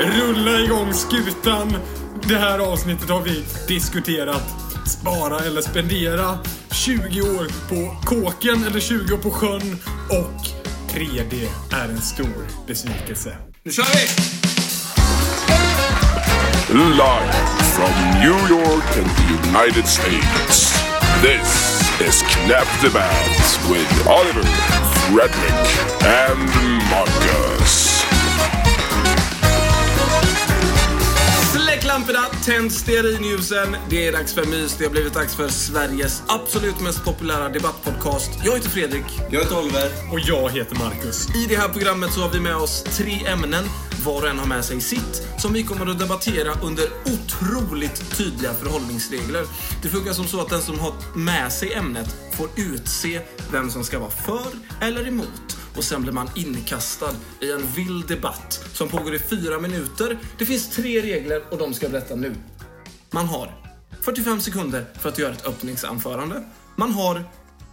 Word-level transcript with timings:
Rulla 0.00 0.60
igång 0.60 0.94
skutan. 0.94 1.76
Det 2.22 2.36
här 2.36 2.58
avsnittet 2.58 3.08
har 3.10 3.22
vi 3.22 3.44
diskuterat 3.68 4.42
spara 4.86 5.38
eller 5.38 5.62
spendera. 5.62 6.38
20 6.70 7.22
år 7.22 7.68
på 7.68 7.96
kåken 8.04 8.64
eller 8.64 8.80
20 8.80 9.14
år 9.14 9.18
på 9.18 9.30
sjön. 9.30 9.78
Och 10.10 10.46
3D 10.94 11.48
är 11.72 11.88
en 11.88 12.00
stor 12.00 12.46
besvikelse. 12.66 13.36
Nu 13.62 13.72
kör 13.72 13.84
vi! 13.84 14.08
Live 16.74 17.32
from 17.74 18.20
New 18.20 18.50
York 18.50 18.96
and 18.96 19.10
the 19.16 19.48
United 19.48 19.86
States. 19.86 20.80
This 21.22 21.80
is 22.00 22.22
Knap 22.22 22.68
the 22.80 22.90
Bands 22.90 23.58
with 23.70 24.08
Oliver, 24.08 24.44
Fredrik, 24.94 25.68
and 26.04 26.48
Marcus. 26.90 27.99
Lamporna, 32.00 32.26
tänd 32.44 32.72
stearinljusen. 32.72 33.76
Det 33.90 34.06
är 34.06 34.12
dags 34.12 34.34
för 34.34 34.44
mys. 34.44 34.76
Det 34.78 34.84
har 34.84 34.90
blivit 34.90 35.14
dags 35.14 35.34
för 35.34 35.48
Sveriges 35.48 36.22
absolut 36.26 36.80
mest 36.80 37.04
populära 37.04 37.48
debattpodcast. 37.48 38.30
Jag 38.44 38.52
heter 38.52 38.68
Fredrik. 38.68 39.04
Jag 39.30 39.40
heter 39.40 39.58
Oliver. 39.58 39.90
Och 40.12 40.20
jag 40.20 40.50
heter 40.50 40.76
Marcus. 40.76 41.28
I 41.36 41.46
det 41.48 41.56
här 41.56 41.68
programmet 41.68 42.12
så 42.12 42.20
har 42.20 42.30
vi 42.30 42.40
med 42.40 42.56
oss 42.56 42.82
tre 42.82 43.26
ämnen. 43.26 43.64
Var 44.04 44.22
och 44.22 44.28
en 44.28 44.38
har 44.38 44.46
med 44.46 44.64
sig 44.64 44.80
sitt, 44.80 45.26
som 45.38 45.52
vi 45.52 45.62
kommer 45.62 45.86
att 45.86 45.98
debattera 45.98 46.52
under 46.62 46.84
otroligt 47.04 48.16
tydliga 48.18 48.54
förhållningsregler. 48.54 49.44
Det 49.82 49.88
funkar 49.88 50.12
som 50.12 50.26
så 50.26 50.40
att 50.40 50.48
den 50.48 50.62
som 50.62 50.78
har 50.78 50.92
med 51.14 51.52
sig 51.52 51.72
ämnet 51.72 52.16
får 52.36 52.48
utse 52.56 53.20
vem 53.52 53.70
som 53.70 53.84
ska 53.84 53.98
vara 53.98 54.10
för 54.10 54.50
eller 54.80 55.08
emot. 55.08 55.49
Och 55.76 55.84
sen 55.84 56.02
blir 56.02 56.12
man 56.12 56.28
inkastad 56.34 57.14
i 57.40 57.52
en 57.52 57.66
vild 57.66 58.08
debatt 58.08 58.64
som 58.72 58.88
pågår 58.88 59.14
i 59.14 59.18
fyra 59.18 59.58
minuter. 59.58 60.18
Det 60.38 60.46
finns 60.46 60.68
tre 60.68 61.02
regler 61.02 61.42
och 61.50 61.58
de 61.58 61.74
ska 61.74 61.84
jag 61.84 61.92
berätta 61.92 62.14
nu. 62.16 62.34
Man 63.10 63.26
har 63.26 63.54
45 64.00 64.40
sekunder 64.40 64.84
för 65.00 65.08
att 65.08 65.18
göra 65.18 65.32
ett 65.32 65.46
öppningsanförande. 65.46 66.44
Man 66.76 66.92
har 66.92 67.24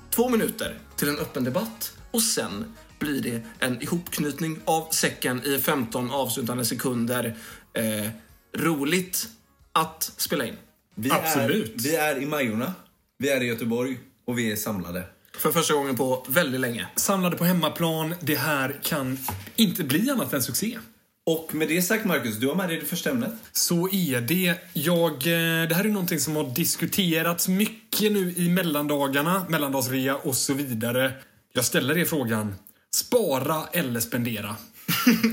två 0.10 0.30
minuter 0.30 0.80
till 0.96 1.10
en 1.10 1.20
öppen 1.20 1.44
debatt 1.44 1.98
och 2.12 2.22
sen 2.22 2.76
blir 3.00 3.22
det 3.22 3.42
en 3.60 3.82
ihopknytning 3.82 4.60
av 4.66 4.90
säcken 4.92 5.44
i 5.44 5.60
15 5.60 6.12
avslutande 6.12 6.66
sekunder. 6.66 7.38
Eh, 7.74 8.10
roligt 8.58 9.28
att 9.72 10.12
spela 10.18 10.46
in. 10.46 10.56
Vi 10.96 11.12
Absolut. 11.12 11.76
Är, 11.76 11.80
vi 11.80 11.96
är 11.96 12.22
i 12.22 12.26
Majorna. 12.26 12.74
Vi 13.18 13.30
är 13.30 13.42
i 13.42 13.46
Göteborg 13.46 14.00
och 14.26 14.38
vi 14.38 14.52
är 14.52 14.56
samlade. 14.56 15.04
För 15.38 15.52
första 15.52 15.74
gången 15.74 15.96
på 15.96 16.26
väldigt 16.28 16.62
länge. 16.62 16.88
Samlade 16.96 17.38
på 17.38 17.46
hemmaplan. 17.46 18.16
Det 18.20 18.36
här 18.36 18.80
kan 18.84 19.18
inte 19.56 19.84
bli 19.84 20.10
annat 20.10 20.34
än 20.34 20.44
succé. 20.44 20.78
Och 21.26 21.56
med 21.56 21.68
det 21.68 21.82
sagt 21.82 22.06
Marcus, 22.06 22.38
du 22.38 22.48
har 22.48 22.56
med 22.56 22.70
dig 22.70 22.80
det 22.80 22.86
första 22.86 23.10
ämnet. 23.10 23.34
Så 23.52 23.90
är 23.92 24.22
det. 24.22 24.56
Jag, 24.74 25.12
eh, 25.14 25.68
det 25.68 25.76
här 25.76 25.86
är 25.86 25.90
någonting 25.90 26.20
som 26.20 26.36
har 26.36 26.44
diskuterats 26.56 27.48
mycket 27.48 28.12
nu 28.12 28.34
i 28.38 28.50
mellandagarna, 28.50 29.46
mellandagsrea 29.50 30.16
och 30.16 30.36
så 30.36 30.54
vidare. 30.54 31.12
Jag 31.54 31.66
ställer 31.66 31.98
er 31.98 32.06
frågan. 32.06 32.56
Spara 32.96 33.64
eller 33.74 34.00
spendera? 34.00 34.56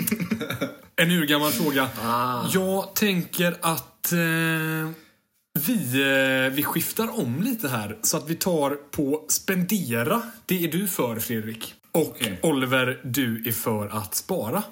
en 0.97 1.11
urgammal 1.11 1.53
fråga. 1.53 1.89
Jag 2.53 2.95
tänker 2.95 3.57
att 3.61 4.13
eh, 4.13 4.19
vi, 5.61 6.03
eh, 6.03 6.53
vi 6.53 6.63
skiftar 6.63 7.21
om 7.21 7.43
lite 7.43 7.69
här 7.69 7.99
så 8.03 8.17
att 8.17 8.31
vi 8.31 8.35
tar 8.35 8.71
på 8.71 9.25
spendera. 9.29 10.23
Det 10.47 10.65
är 10.65 10.69
du 10.69 10.89
för 10.89 11.17
Fredrik. 11.17 11.75
Och 11.93 12.01
Okej. 12.01 12.41
Oliver, 12.43 13.01
du 13.05 13.49
är 13.49 13.53
för 13.53 13.89
att 13.89 14.15
spara. 14.15 14.63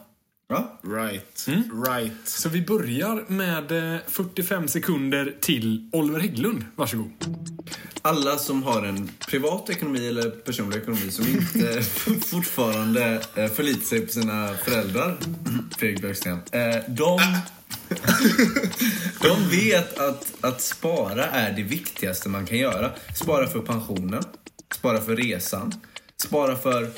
Ja. 0.53 0.78
Right. 0.83 1.48
Right. 1.86 2.12
Så 2.25 2.48
vi 2.48 2.62
börjar 2.62 3.25
med 3.28 3.95
eh, 3.95 4.00
45 4.06 4.69
sekunder 4.69 5.34
till 5.41 5.89
Oliver 5.92 6.20
Hägglund. 6.20 6.64
Varsågod. 6.77 7.11
Alla 8.03 8.39
som 8.39 8.62
har 8.62 8.83
en 8.83 9.11
privat 9.28 9.70
ekonomi 9.70 10.09
eller 10.09 10.31
personlig 10.31 10.76
ekonomi 10.76 11.10
som 11.10 11.26
inte 11.26 11.82
fortfarande 12.21 13.22
eh, 13.34 13.49
förlitar 13.49 13.84
sig 13.84 14.00
på 14.06 14.12
sina 14.12 14.54
föräldrar, 14.65 15.16
Fredrik 15.78 16.00
Björksten, 16.00 16.38
eh, 16.53 16.76
de, 16.88 17.21
de 19.22 19.49
vet 19.50 19.99
att, 19.99 20.44
att 20.44 20.60
spara 20.60 21.25
är 21.26 21.53
det 21.53 21.62
viktigaste 21.62 22.28
man 22.28 22.47
kan 22.47 22.59
göra. 22.59 22.91
Spara 23.16 23.47
för 23.47 23.60
pensionen, 23.60 24.22
spara 24.75 25.00
för 25.00 25.16
resan, 25.16 25.75
spara 26.22 26.56
för 26.56 26.91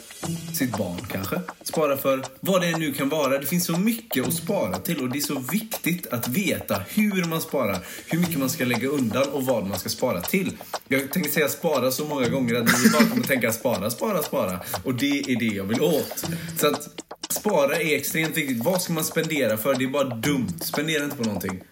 sitt 0.55 0.77
barn 0.77 1.01
kanske. 1.11 1.41
Spara 1.63 1.97
för 1.97 2.25
vad 2.41 2.61
det 2.61 2.79
nu 2.79 2.93
kan 2.93 3.09
vara. 3.09 3.39
Det 3.39 3.47
finns 3.47 3.65
så 3.65 3.79
mycket 3.79 4.29
att 4.29 4.35
spara 4.35 4.79
till 4.79 5.01
och 5.01 5.09
det 5.09 5.19
är 5.19 5.21
så 5.21 5.39
viktigt 5.39 6.07
att 6.07 6.29
veta 6.29 6.83
hur 6.89 7.25
man 7.25 7.41
sparar, 7.41 7.79
hur 8.07 8.19
mycket 8.19 8.39
man 8.39 8.51
ska 8.51 8.65
lägga 8.65 8.89
undan 8.89 9.29
och 9.29 9.47
vad 9.47 9.67
man 9.67 9.79
ska 9.79 9.89
spara 9.89 10.21
till. 10.21 10.53
Jag 10.89 11.13
tänker 11.13 11.31
säga 11.31 11.49
spara 11.49 11.91
så 11.91 12.05
många 12.05 12.29
gånger 12.29 12.55
att 12.55 12.65
ni 12.65 12.91
bara 12.93 13.05
kommer 13.05 13.27
tänka 13.27 13.53
spara, 13.53 13.91
spara, 13.91 14.23
spara. 14.23 14.61
Och 14.85 14.95
det 14.95 15.33
är 15.33 15.39
det 15.39 15.57
jag 15.57 15.65
vill 15.65 15.81
åt. 15.81 16.25
Så 16.59 16.67
att 16.67 16.89
spara 17.29 17.77
är 17.77 17.97
extremt 17.97 18.37
viktigt. 18.37 18.65
Vad 18.65 18.83
ska 18.83 18.93
man 18.93 19.05
spendera 19.05 19.57
för? 19.57 19.75
Det 19.75 19.85
är 19.85 19.89
bara 19.89 20.15
dumt. 20.15 20.59
Spendera 20.61 21.05
inte 21.05 21.17
på 21.17 21.25
någonting. 21.25 21.63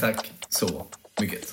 Tack 0.00 0.32
så 0.48 0.86
mycket. 1.20 1.52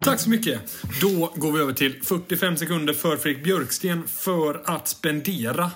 Tack 0.00 0.20
så 0.20 0.30
mycket. 0.30 0.60
Då 1.00 1.32
går 1.36 1.52
vi 1.52 1.60
över 1.60 1.72
till 1.72 2.02
45 2.02 2.56
sekunder 2.56 2.94
för 2.94 3.16
Fredrik 3.16 3.44
Björksten 3.44 4.08
för 4.08 4.62
att 4.64 4.88
spendera. 4.88 5.70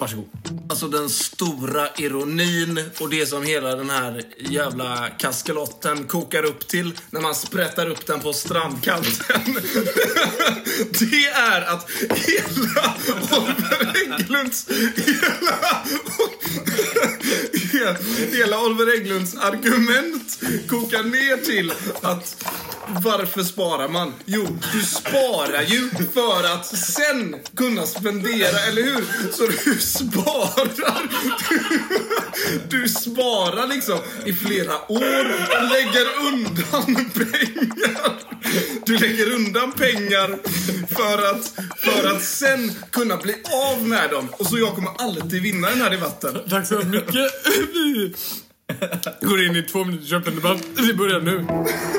Varsågod. 0.00 0.28
Alltså 0.68 0.88
den 0.88 1.10
stora 1.10 1.88
ironin 1.96 2.84
och 3.00 3.10
det 3.10 3.26
som 3.26 3.42
hela 3.42 3.76
den 3.76 3.90
här 3.90 4.22
jävla 4.38 5.08
kaskelotten 5.18 6.04
kokar 6.04 6.44
upp 6.44 6.68
till 6.68 6.92
när 7.10 7.20
man 7.20 7.34
sprättar 7.34 7.90
upp 7.90 8.06
den 8.06 8.20
på 8.20 8.32
strandkanten. 8.32 9.54
Det 10.98 11.26
är 11.26 11.62
att 11.62 11.90
hela 12.14 12.94
Oliver 13.32 13.92
Hägglunds... 13.94 14.68
Hela, 14.96 15.84
hela, 17.72 17.96
hela 18.36 18.64
Oliver 18.64 18.96
Hägglunds 18.96 19.34
argument 19.36 20.40
kokar 20.68 21.02
ner 21.02 21.36
till 21.36 21.72
att 22.02 22.44
varför 22.98 23.42
sparar 23.42 23.88
man? 23.88 24.12
Jo, 24.24 24.58
du 24.72 24.82
sparar 24.82 25.62
ju 25.62 25.90
för 26.14 26.44
att 26.54 26.66
sen 26.66 27.36
kunna 27.56 27.86
spendera, 27.86 28.58
eller 28.68 28.82
hur? 28.82 29.04
Så 29.32 29.46
du 29.64 29.80
sparar. 29.80 31.08
Du, 31.48 32.78
du 32.78 32.88
sparar 32.88 33.66
liksom 33.66 33.98
i 34.24 34.32
flera 34.32 34.92
år 34.92 35.24
och 35.56 35.68
lägger 35.70 36.06
undan 36.26 37.10
pengar. 37.10 38.12
Du 38.86 38.98
lägger 38.98 39.34
undan 39.34 39.72
pengar 39.72 40.38
för 40.94 41.30
att, 41.30 41.52
för 41.76 42.16
att 42.16 42.22
sen 42.22 42.72
kunna 42.90 43.16
bli 43.16 43.34
av 43.52 43.88
med 43.88 44.10
dem. 44.10 44.28
Och 44.32 44.46
så 44.46 44.58
jag 44.58 44.74
kommer 44.74 44.90
alltid 44.98 45.42
vinna 45.42 45.70
den 45.70 45.80
här 45.80 45.90
debatten. 45.90 46.38
Tack 46.50 46.66
så 46.66 46.78
mycket. 46.78 47.32
Går 49.20 49.42
in 49.44 49.56
i 49.56 49.62
två 49.62 49.84
minuters 49.84 50.12
öppen 50.12 50.34
debatt. 50.34 50.62
Vi 50.76 50.94
börjar 50.94 51.20
nu. 51.20 51.46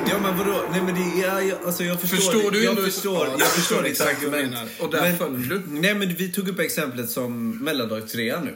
Ja 0.09 0.19
men 0.21 0.37
vadå? 0.37 0.63
Nej 0.71 0.81
men 0.81 0.95
det 0.95 1.23
är, 1.23 1.39
jag, 1.41 1.57
alltså 1.65 1.83
jag 1.83 2.01
förstår, 2.01 2.17
Förstår 2.17 2.51
du 2.51 2.63
jag 2.63 2.69
ändå- 2.71 2.81
förstår, 2.81 3.27
Ja, 3.27 3.35
jag 3.39 3.47
förstår 3.47 3.85
exakt 3.85 4.23
vad 4.23 4.31
du 4.31 4.37
argument. 4.37 4.53
menar. 4.53 4.69
Och 4.79 4.91
där 4.91 5.01
men, 5.01 5.17
följer 5.17 5.49
du. 5.49 5.61
Nej 5.67 5.95
men 5.95 6.15
vi 6.15 6.31
tog 6.31 6.49
upp 6.49 6.59
exemplet 6.59 7.09
som 7.09 7.57
mellandagsrea 7.63 8.39
nu. 8.41 8.55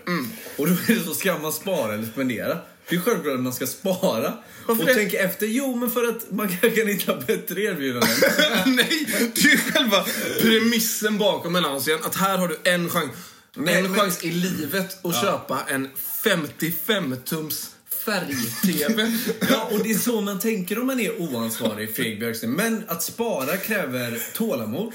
Och 0.57 0.67
då 0.67 0.73
är 0.73 0.95
det 0.95 1.01
så, 1.05 1.13
ska 1.13 1.37
man 1.37 1.53
spara 1.53 1.93
eller 1.93 2.05
spendera? 2.05 2.57
Det 2.89 2.95
är 2.95 2.99
självklart 2.99 3.33
att 3.35 3.39
man 3.41 3.53
ska 3.53 3.67
spara. 3.67 4.33
Varför 4.65 4.81
och 4.83 4.87
det? 4.87 4.93
tänka 4.95 5.19
efter, 5.19 5.45
jo 5.47 5.75
men 5.75 5.89
för 5.91 6.03
att 6.09 6.31
man 6.31 6.47
kanske 6.47 6.69
kan 6.69 6.87
hitta 6.87 7.15
bättre 7.15 7.61
erbjudanden. 7.61 8.09
Nej, 8.65 9.07
det 9.35 9.51
är 9.51 9.71
själva 9.71 10.05
premissen 10.41 11.17
bakom 11.17 11.53
mellandagsrean. 11.53 11.99
Att 12.03 12.15
här 12.15 12.37
har 12.37 12.47
du 12.47 12.57
en 12.63 12.89
chans. 12.89 13.11
Nej, 13.55 13.75
en 13.75 13.83
men- 13.83 13.95
chans 13.99 14.23
i 14.23 14.31
livet 14.31 15.05
att 15.05 15.21
köpa 15.21 15.59
en 15.67 15.89
55-tums 16.23 17.67
färg-tv. 18.05 19.11
ja, 19.49 19.69
och 19.71 19.79
det 19.83 19.91
är 19.91 19.97
så 19.97 20.21
man 20.21 20.39
tänker 20.39 20.79
om 20.79 20.87
man 20.87 20.99
är 20.99 21.21
oansvarig, 21.21 21.95
Fredrik 21.95 22.19
Björksten. 22.19 22.51
Men 22.51 22.83
att 22.87 23.03
spara 23.03 23.57
kräver 23.57 24.19
tålamod. 24.33 24.93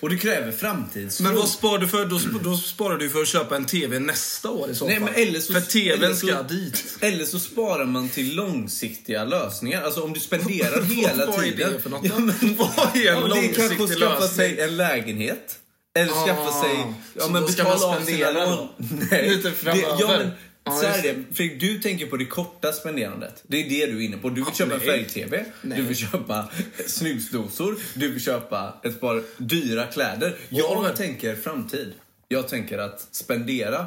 Och 0.00 0.10
det 0.10 0.16
kräver 0.18 0.52
framtidstro. 0.52 1.24
Men 1.24 1.34
vad 1.36 1.48
sparar 1.48 1.78
du 1.78 1.88
för? 1.88 2.04
Då, 2.06 2.16
sp- 2.16 2.40
då 2.44 2.56
sparar 2.56 2.98
du 2.98 3.10
för 3.10 3.22
att 3.22 3.28
köpa 3.28 3.56
en 3.56 3.64
tv 3.64 3.98
nästa 3.98 4.50
år 4.50 4.70
i 4.70 4.74
så 4.74 4.86
Nej, 4.86 4.94
fall. 4.96 5.04
men 5.04 5.14
eller 5.28 5.40
så, 5.40 5.52
för 5.52 5.60
tvn 5.60 6.02
eller 6.04 6.14
så- 6.14 6.26
ska 6.26 6.42
dit. 6.42 6.84
Eller 7.00 7.24
så 7.24 7.38
sparar 7.38 7.84
man 7.84 8.08
till 8.08 8.34
långsiktiga 8.36 9.24
lösningar. 9.24 9.82
Alltså 9.82 10.02
om 10.02 10.12
du 10.12 10.20
spenderar 10.20 10.82
hela 10.94 11.26
Vad 11.26 11.38
är 11.38 11.42
tiden. 11.42 11.72
det 11.72 11.80
för 11.80 11.90
något? 11.90 12.00
Ja, 12.04 12.18
men, 12.18 12.34
Vad 12.58 12.68
är 12.96 12.98
en 12.98 13.02
ja, 13.04 13.12
det 13.14 13.24
är 13.24 13.28
långsiktig 13.28 13.56
kanske 13.56 13.84
att 13.84 13.90
skaffa 14.00 14.20
lösning? 14.20 14.36
sig 14.36 14.60
en 14.60 14.76
lägenhet. 14.76 15.58
Eller 15.98 16.12
skaffa 16.26 16.42
Ah, 16.48 16.62
sig... 16.62 16.76
Ja, 17.14 17.22
så 17.24 17.30
men 17.32 17.46
betala 17.46 17.86
man 17.88 17.96
av 18.00 18.04
sina 18.04 18.30
lån. 18.30 18.68
Nej. 19.10 19.28
Lite 19.28 19.48
det, 19.48 19.54
framöver. 19.54 19.96
ja, 20.00 20.08
men, 20.18 20.30
Ja, 20.66 20.72
så 20.72 20.86
är 20.86 21.02
det. 21.02 21.34
Fredrik, 21.34 21.60
du 21.60 21.78
tänker 21.78 22.06
på 22.06 22.16
det 22.16 22.24
korta 22.26 22.72
spenderandet. 22.72 23.42
Det 23.46 23.56
är 23.66 23.68
det 23.68 23.86
du 23.86 23.96
är 23.98 24.00
inne 24.06 24.16
på. 24.16 24.28
Du 24.28 24.44
vill 24.44 24.54
köpa 24.54 24.72
en 24.74 24.78
nej. 24.78 24.88
färg-tv, 24.88 25.44
du 25.62 25.82
vill 25.82 25.96
köpa 25.96 26.48
snusdosor, 26.86 27.76
du 27.94 28.10
vill 28.12 28.22
köpa 28.22 28.80
ett 28.84 29.00
par 29.00 29.22
dyra 29.38 29.86
kläder. 29.86 30.36
Jag 30.48 30.70
Oliver. 30.78 30.94
tänker 30.96 31.36
framtid. 31.36 31.92
Jag 32.28 32.48
tänker 32.48 32.78
att 32.78 33.06
spendera 33.10 33.86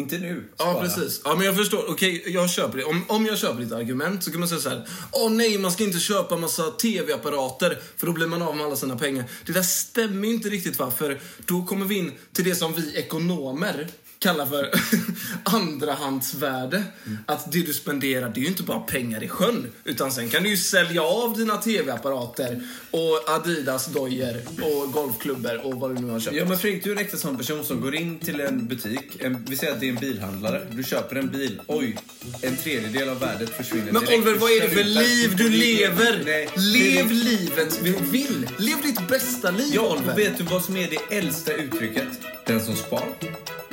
Inte 0.00 0.18
nu. 0.18 0.44
Ja, 0.58 0.64
Spara. 0.64 0.82
precis. 0.82 1.20
Ja, 1.24 1.34
men 1.36 1.46
jag 1.46 1.56
förstår. 1.56 1.90
Okej, 1.90 2.22
jag 2.26 2.50
köper 2.50 2.78
det. 2.78 2.84
Om, 2.84 3.04
om 3.08 3.26
jag 3.26 3.38
köper 3.38 3.60
ditt 3.62 3.72
argument 3.72 4.24
så 4.24 4.30
kan 4.30 4.40
man 4.40 4.48
säga 4.48 4.60
så 4.60 4.68
här. 4.68 4.88
Åh 5.12 5.30
nej, 5.32 5.58
man 5.58 5.70
ska 5.70 5.84
inte 5.84 5.98
köpa 5.98 6.36
massa 6.36 6.62
TV-apparater 6.70 7.78
för 7.96 8.06
då 8.06 8.12
blir 8.12 8.26
man 8.26 8.42
av 8.42 8.56
med 8.56 8.66
alla 8.66 8.76
sina 8.76 8.96
pengar. 8.98 9.24
Det 9.46 9.52
där 9.52 9.62
stämmer 9.62 10.28
ju 10.28 10.34
inte 10.34 10.48
riktigt 10.48 10.78
va? 10.78 10.90
För 10.98 11.20
då 11.46 11.64
kommer 11.64 11.86
vi 11.86 11.94
in 11.94 12.12
till 12.32 12.44
det 12.44 12.54
som 12.54 12.74
vi 12.74 12.96
ekonomer 12.96 13.88
kallar 14.18 14.46
för 14.46 14.70
andrahandsvärde. 15.46 16.82
Att 17.26 17.52
det 17.52 17.62
du 17.66 17.72
spenderar, 17.74 18.28
det 18.34 18.40
är 18.40 18.42
ju 18.42 18.48
inte 18.48 18.62
bara 18.62 18.80
pengar 18.80 19.22
i 19.24 19.28
sjön. 19.28 19.72
Utan 19.84 20.12
sen 20.12 20.28
kan 20.28 20.42
du 20.42 20.48
ju 20.48 20.56
sälja 20.56 21.02
av 21.02 21.36
dina 21.38 21.56
TV-apparater 21.56 22.62
och 22.90 23.28
Adidas-dojor 23.30 24.36
och 24.62 24.92
golfklubbor 24.92 25.66
och 25.66 25.74
vad 25.74 25.96
du 25.96 26.02
nu 26.02 26.10
har 26.12 26.20
köpt. 26.20 26.36
Ja 26.36 26.44
men 26.44 26.58
Fredrik, 26.58 26.84
du 26.84 26.90
är 26.92 26.96
en 26.96 27.02
äkta 27.02 27.16
sån 27.16 27.36
person 27.38 27.64
som 27.64 27.80
går 27.80 27.94
in 27.94 28.18
till 28.18 28.40
en 28.40 28.66
butik, 28.66 29.16
en, 29.18 29.44
vi 29.48 29.56
säger 29.56 29.72
att 29.72 29.80
det 29.80 29.86
är 29.86 29.90
en 29.90 29.96
bilhandlare, 30.00 30.66
du 30.70 30.82
köper 30.84 31.16
en 31.16 31.28
bil, 31.28 31.60
oj, 31.66 31.96
en 32.42 32.56
tredjedel 32.56 33.08
av 33.08 33.20
värdet 33.20 33.50
försvinner 33.50 33.92
Men 33.92 34.04
direkt. 34.04 34.12
Oliver, 34.26 34.38
vad 34.40 34.50
är 34.50 34.60
det 34.60 34.68
för 34.68 34.84
liv 34.84 35.36
du 35.36 35.48
lever? 35.48 36.22
Nej, 36.24 36.48
Lev 36.56 37.10
livet 37.10 37.80
du 37.84 37.92
vill. 37.92 38.48
Lev 38.58 38.82
ditt 38.82 39.08
bästa 39.08 39.50
liv, 39.50 39.70
Ja, 39.74 39.92
Oliver. 39.96 40.16
vet 40.16 40.38
du 40.38 40.44
vad 40.44 40.64
som 40.64 40.76
är 40.76 40.90
det 40.90 41.16
äldsta 41.16 41.52
uttrycket? 41.52 42.08
Den 42.46 42.60
som 42.64 42.76
spar, 42.76 43.08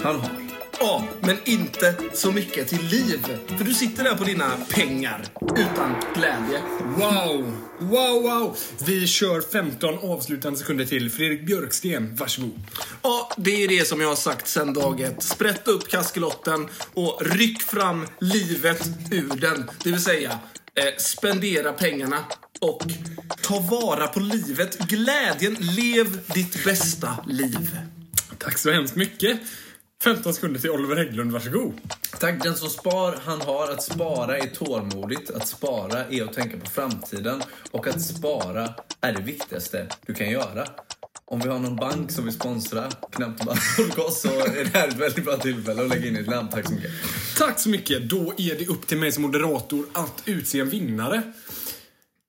han 0.04 0.19
har. 0.19 0.53
Ja, 0.85 1.03
men 1.21 1.38
inte 1.45 1.95
så 2.13 2.31
mycket 2.31 2.68
till 2.68 2.83
liv. 2.85 3.25
För 3.57 3.65
du 3.65 3.74
sitter 3.74 4.03
där 4.03 4.15
på 4.15 4.24
dina 4.24 4.51
pengar 4.69 5.25
utan 5.41 5.95
glädje. 6.15 6.62
Wow! 6.97 7.57
Wow, 7.80 8.21
wow! 8.24 8.57
Vi 8.85 9.07
kör 9.07 9.41
15 9.41 9.97
avslutande 9.97 10.59
sekunder 10.59 10.85
till. 10.85 11.12
Fredrik 11.12 11.45
Björksten, 11.45 12.15
varsågod. 12.15 12.62
Ja, 13.01 13.31
det 13.38 13.63
är 13.63 13.68
det 13.68 13.88
som 13.88 14.01
jag 14.01 14.07
har 14.07 14.15
sagt 14.15 14.47
sedan 14.47 14.74
dag 14.74 15.01
ett. 15.01 15.24
Sprätt 15.24 15.68
upp 15.68 15.89
kaskelotten 15.89 16.68
och 16.94 17.21
ryck 17.21 17.62
fram 17.62 18.07
livet 18.19 18.88
ur 19.12 19.35
den. 19.35 19.69
Det 19.83 19.91
vill 19.91 20.03
säga, 20.03 20.39
eh, 20.75 20.97
spendera 20.97 21.74
pengarna 21.74 22.25
och 22.62 22.83
ta 23.41 23.59
vara 23.59 24.07
på 24.07 24.19
livet. 24.19 24.77
Glädjen, 24.77 25.57
lev 25.59 26.19
ditt 26.33 26.63
bästa 26.63 27.18
liv. 27.27 27.77
Tack 28.38 28.57
så 28.57 28.71
hemskt 28.71 28.95
mycket. 28.95 29.39
15 30.04 30.34
sekunder 30.34 30.60
till 30.60 30.70
Oliver 30.70 30.96
Hägglund, 30.96 31.32
varsågod. 31.32 31.74
Tack, 32.20 32.44
den 32.44 32.56
som 32.56 32.70
spar, 32.70 33.20
han 33.26 33.42
har. 33.42 33.72
Att 33.72 33.84
spara 33.84 34.38
är 34.38 34.48
tålmodigt. 34.48 35.30
Att 35.30 35.48
spara 35.48 36.06
är 36.06 36.24
att 36.24 36.34
tänka 36.34 36.58
på 36.58 36.70
framtiden. 36.70 37.42
Och 37.72 37.88
att 37.88 38.02
spara 38.02 38.74
är 39.02 39.14
det 39.14 39.22
viktigaste 39.22 39.88
du 40.06 40.14
kan 40.14 40.30
göra. 40.30 40.68
Om 41.26 41.40
vi 41.40 41.50
har 41.50 41.60
någon 41.60 41.76
bank 41.76 42.12
som 42.12 42.26
vill 42.26 42.34
sponsra 42.34 42.92
Knappt 43.12 43.46
bara 43.46 43.56
podcast 43.78 44.22
så 44.22 44.28
är 44.28 44.64
det 44.64 44.78
här 44.80 44.88
ett 44.88 44.98
väldigt 44.98 45.26
bra 45.26 45.38
tillfälle 45.38 45.82
att 45.82 45.90
lägga 45.90 46.08
in 46.08 46.16
ett 46.16 46.28
namn. 46.28 46.50
Tack 46.50 46.68
så 46.68 46.74
mycket. 46.74 46.92
Tack 47.38 47.60
så 47.60 47.70
mycket. 47.70 48.10
Då 48.10 48.34
är 48.38 48.56
det 48.56 48.68
upp 48.68 48.88
till 48.88 48.98
mig 48.98 49.12
som 49.12 49.24
moderator 49.24 49.86
att 49.94 50.24
utse 50.26 50.60
en 50.60 50.70
vinnare. 50.70 51.22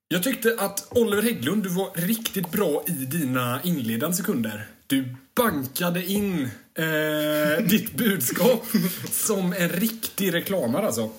Jag 0.09 0.23
tyckte 0.23 0.56
att 0.59 0.87
Oliver 0.91 1.23
Hägglund, 1.23 1.62
du 1.62 1.69
var 1.69 1.91
riktigt 1.94 2.50
bra 2.53 2.85
i 2.87 2.93
dina 2.93 3.61
inledande 3.62 4.17
sekunder. 4.17 4.69
Du 4.87 5.17
bankade 5.36 6.04
in 6.04 6.48
eh, 6.78 7.64
ditt 7.66 7.92
budskap 7.94 8.66
som 9.10 9.52
en 9.52 9.69
riktig 9.69 10.34
reklamare 10.34 10.86
alltså. 10.86 11.10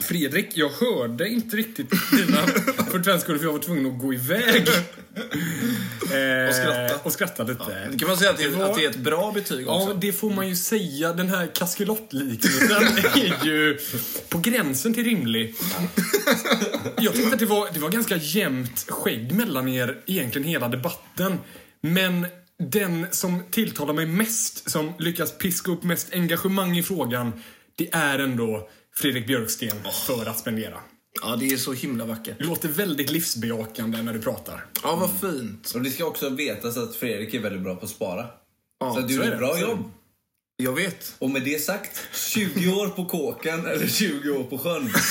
Fredrik, 0.00 0.48
jag 0.54 0.68
hörde 0.70 1.28
inte 1.28 1.56
riktigt 1.56 1.90
dina 2.10 2.46
45 2.90 3.18
sekunder 3.20 3.38
för 3.38 3.44
jag 3.46 3.52
var 3.52 3.58
tvungen 3.58 3.86
att 3.94 4.00
gå 4.00 4.14
iväg. 4.14 4.68
Eh, 6.12 6.48
Och 6.48 6.54
skratta. 6.54 6.94
Och 7.02 7.12
skratta 7.12 7.42
lite. 7.42 7.88
Det 7.92 7.98
kan 7.98 8.08
man 8.08 8.16
säga 8.16 8.30
att 8.30 8.38
Det 8.38 8.48
var- 8.48 8.64
att 8.70 8.76
det 8.76 8.84
är 8.84 8.90
ett 8.90 8.96
bra 8.96 9.32
betyg 9.32 9.68
också. 9.68 9.88
Ja, 9.90 9.94
det 10.00 10.12
får 10.12 10.30
man 10.30 10.48
ju 10.48 10.56
säga. 10.56 11.12
Den 11.12 11.28
här 11.28 11.46
kaskelottliknelsen 11.54 12.98
är 13.14 13.44
ju 13.46 13.78
på 14.28 14.38
gränsen 14.38 14.94
till 14.94 15.04
rimlig. 15.04 15.54
Jag 16.98 17.14
tyckte 17.14 17.32
att 17.34 17.38
det 17.38 17.46
var, 17.46 17.68
det 17.74 17.80
var 17.80 17.90
ganska 17.90 18.16
jämnt 18.16 18.84
skägg 18.88 19.32
mellan 19.34 19.68
er 19.68 19.98
egentligen 20.06 20.48
hela 20.48 20.68
debatten. 20.68 21.38
Men 21.80 22.26
den 22.58 23.06
som 23.10 23.42
tilltalar 23.50 23.94
mig 23.94 24.06
mest, 24.06 24.70
som 24.70 24.92
lyckas 24.98 25.38
piska 25.38 25.70
upp 25.70 25.82
mest 25.82 26.12
engagemang 26.12 26.78
i 26.78 26.82
frågan, 26.82 27.32
det 27.76 27.88
är 27.92 28.18
ändå 28.18 28.68
Fredrik 28.94 29.26
Björksten 29.26 29.78
för 30.06 30.26
att 30.26 30.38
spendera. 30.38 30.78
Ja, 31.22 31.36
det 31.36 31.46
är 31.46 31.56
så 31.56 31.72
himla 31.72 32.04
vackert. 32.04 32.38
Du 32.38 32.44
låter 32.44 32.68
väldigt 32.68 33.10
livsbejakande 33.10 34.02
när 34.02 34.12
du 34.12 34.20
pratar. 34.20 34.66
Ja, 34.82 34.96
vad 34.96 35.32
fint. 35.32 35.72
Och 35.74 35.82
det 35.82 35.90
ska 35.90 36.04
också 36.04 36.28
vetas 36.28 36.76
att 36.76 36.96
Fredrik 36.96 37.34
är 37.34 37.40
väldigt 37.40 37.62
bra 37.62 37.76
på 37.76 37.84
att 37.84 37.90
spara. 37.90 38.26
Ja, 38.80 38.94
så 38.94 39.00
du 39.00 39.14
gör 39.14 39.22
är 39.22 39.32
ett 39.32 39.38
bra 39.38 39.54
så 39.54 39.60
jobb. 39.60 39.90
Jag 40.56 40.72
vet. 40.72 41.14
Och 41.18 41.30
med 41.30 41.42
det 41.42 41.62
sagt, 41.62 42.08
20 42.12 42.72
år 42.80 42.88
på 42.88 43.04
kåken 43.04 43.66
eller 43.66 43.86
20 43.86 44.30
år 44.30 44.44
på 44.44 44.58
sjön. 44.58 44.92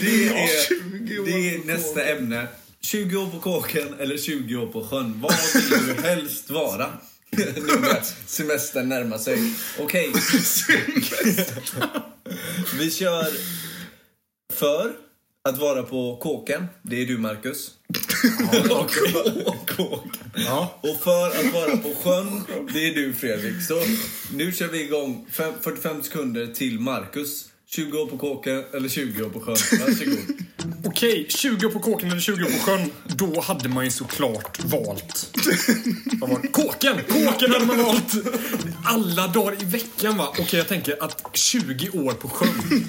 Det 0.00 0.28
är, 0.28 1.24
det 1.24 1.54
är 1.54 1.64
nästa 1.64 2.04
ämne. 2.04 2.46
20 2.86 3.16
år 3.16 3.26
på 3.26 3.40
kåken 3.40 3.94
eller 3.98 4.18
20 4.18 4.56
år 4.56 4.66
på 4.66 4.84
sjön. 4.84 5.20
Vad 5.20 5.34
vill 5.54 5.86
du 5.86 6.02
helst 6.02 6.50
vara? 6.50 6.86
Nu 7.30 7.80
när 7.80 8.02
semestern 8.26 8.88
närmar 8.88 9.18
sig. 9.18 9.52
Okej. 9.78 10.12
Vi 12.78 12.90
kör 12.90 13.26
för 14.52 14.92
att 15.48 15.58
vara 15.58 15.82
på 15.82 16.16
kåken. 16.16 16.66
Det 16.82 17.02
är 17.02 17.06
du, 17.06 17.18
Marcus. 17.18 17.70
Och 18.70 18.90
kåken. 19.70 20.30
Ja. 20.34 20.80
Och 20.82 21.02
för 21.04 21.26
att 21.26 21.52
vara 21.52 21.76
på 21.76 21.94
sjön, 21.94 22.42
det 22.74 22.88
är 22.88 22.94
du 22.94 23.12
Fredrik. 23.12 23.62
Så 23.62 23.82
nu 24.32 24.52
kör 24.52 24.68
vi 24.68 24.82
igång. 24.82 25.26
Fem, 25.30 25.52
45 25.62 26.02
sekunder 26.02 26.46
till 26.46 26.80
Marcus. 26.80 27.48
20 27.76 27.98
år 27.98 28.06
på 28.06 28.18
kåken 28.18 28.64
eller 28.74 28.88
20 28.88 29.22
år 29.22 29.28
på 29.28 29.40
sjön. 29.40 29.56
Varsågod. 29.80 30.18
Okej, 30.84 31.26
20 31.28 31.66
år 31.66 31.70
på 31.70 31.78
kåken 31.78 32.10
eller 32.10 32.20
20 32.20 32.44
år 32.44 32.50
på 32.50 32.58
sjön. 32.58 32.90
Då 33.04 33.40
hade 33.40 33.68
man 33.68 33.84
ju 33.84 33.90
såklart 33.90 34.64
valt... 34.64 35.38
Vad 36.20 36.30
var 36.30 36.38
det? 36.42 36.48
Kåken! 36.48 36.96
Kåken 37.08 37.52
hade 37.52 37.66
man 37.66 37.78
valt! 37.78 38.14
Alla 38.84 39.26
dagar 39.26 39.62
i 39.62 39.64
veckan 39.64 40.16
va? 40.16 40.28
Okej, 40.30 40.58
jag 40.58 40.68
tänker 40.68 41.02
att 41.04 41.30
20 41.32 41.90
år 41.90 42.12
på 42.12 42.28
sjön. 42.28 42.84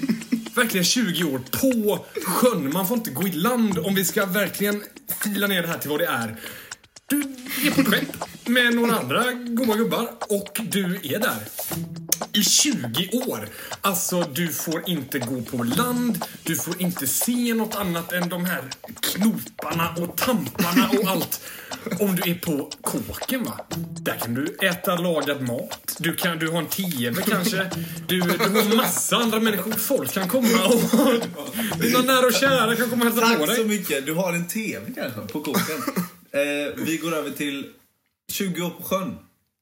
Verkligen 0.54 0.84
20 0.84 1.24
år 1.24 1.40
på 1.50 2.04
sjön. 2.24 2.72
Man 2.72 2.88
får 2.88 2.96
inte 2.96 3.10
gå 3.10 3.28
i 3.28 3.32
land 3.32 3.78
om 3.78 3.94
vi 3.94 4.04
ska 4.04 4.26
verkligen 4.26 4.82
fila 5.24 5.46
ner 5.46 5.62
det 5.62 5.68
här 5.68 5.78
till 5.78 5.90
vad 5.90 6.00
det 6.00 6.06
är. 6.06 6.36
Du 7.08 7.20
är 7.66 7.70
på 7.70 7.80
ett 7.80 7.86
skepp 7.88 8.48
med 8.48 8.74
några 8.74 8.98
andra 8.98 9.32
goa 9.32 9.76
gubbar 9.76 10.08
och 10.20 10.60
du 10.62 11.00
är 11.02 11.18
där. 11.18 11.38
I 12.32 12.42
20 12.42 13.08
år. 13.26 13.48
Alltså, 13.80 14.20
du 14.34 14.48
får 14.48 14.88
inte 14.88 15.18
gå 15.18 15.42
på 15.42 15.62
land, 15.62 16.24
du 16.42 16.56
får 16.56 16.82
inte 16.82 17.06
se 17.06 17.54
något 17.54 17.74
annat 17.74 18.12
än 18.12 18.28
de 18.28 18.44
här 18.44 18.62
knoparna 19.00 19.94
och 19.96 20.16
tamparna 20.16 20.90
och 20.98 21.08
allt. 21.08 21.40
Om 22.00 22.16
du 22.16 22.30
är 22.30 22.34
på 22.34 22.70
kåken, 22.82 23.44
va? 23.44 23.60
Där 24.00 24.16
kan 24.18 24.34
du 24.34 24.56
äta 24.62 24.96
lagad 24.96 25.42
mat. 25.42 25.96
Du, 25.98 26.16
kan, 26.16 26.38
du 26.38 26.48
har 26.50 26.58
en 26.58 26.66
TV 26.66 27.22
kanske. 27.22 27.70
Du, 28.06 28.20
du 28.20 28.38
har 28.38 28.76
massa 28.76 29.16
andra 29.16 29.40
människor. 29.40 29.72
Folk 29.72 30.12
kan 30.12 30.28
komma 30.28 30.64
och... 30.64 30.80
Dina 31.80 32.02
nära 32.02 32.26
och 32.26 32.34
kära 32.34 32.76
kan 32.76 32.90
komma 32.90 33.04
och 33.04 33.10
hälsa 33.10 33.38
på 33.38 33.46
Tack 33.46 33.56
så 33.56 33.62
dig. 33.62 33.64
mycket. 33.64 34.06
Du 34.06 34.14
har 34.14 34.32
en 34.32 34.46
TV 34.48 34.92
kanske 34.94 35.20
på 35.20 35.40
kåken. 35.40 35.82
Eh, 36.30 36.84
vi 36.84 36.96
går 36.96 37.14
över 37.14 37.30
till 37.30 37.72
20 38.32 38.62
år 38.62 38.70
på 38.70 38.82
sjön. 38.82 39.18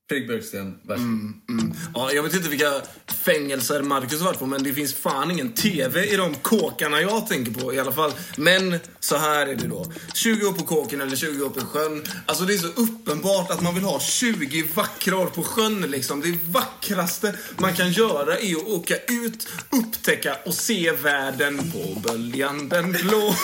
Fredrik 0.09 0.29
Björksten, 0.29 0.79
mm, 0.89 1.35
mm. 1.49 1.73
Ja, 1.95 2.13
jag 2.13 2.23
vet 2.23 2.35
inte 2.35 2.49
vilka 2.49 2.83
fängelser 3.07 3.83
Marcus 3.83 4.21
har 4.21 4.27
varit 4.27 4.39
på, 4.39 4.47
men 4.47 4.63
det 4.63 4.73
finns 4.73 4.95
fan 4.95 5.31
ingen 5.31 5.53
TV 5.53 6.05
i 6.05 6.17
de 6.17 6.35
kåkarna 6.35 7.01
jag 7.01 7.27
tänker 7.27 7.53
på 7.53 7.75
i 7.75 7.79
alla 7.79 7.93
fall. 7.93 8.13
Men 8.37 8.79
så 9.01 9.17
här 9.17 9.47
är 9.47 9.55
det 9.55 9.69
då. 9.69 9.93
20 10.15 10.47
år 10.47 10.53
på 10.53 10.65
kåken 10.65 11.01
eller 11.01 11.17
20 11.17 11.45
år 11.45 11.51
på 11.51 11.61
sjön. 11.61 12.05
Alltså 12.27 12.45
det 12.45 12.55
är 12.55 12.59
så 12.59 12.67
uppenbart 12.67 13.51
att 13.51 13.63
man 13.63 13.75
vill 13.75 13.85
ha 13.85 14.01
20 14.01 14.65
vackra 14.75 15.17
år 15.17 15.27
på 15.27 15.43
sjön 15.43 15.81
liksom. 15.81 16.21
Det 16.21 16.39
vackraste 16.53 17.35
man 17.59 17.75
kan 17.75 17.93
göra 17.93 18.39
är 18.39 18.57
att 18.57 18.67
åka 18.67 18.97
ut, 18.97 19.49
upptäcka 19.71 20.37
och 20.45 20.55
se 20.55 20.93
världen 20.93 21.73
på 21.73 22.01
böljan 22.01 22.69
den 22.69 22.93
blå. 22.93 23.27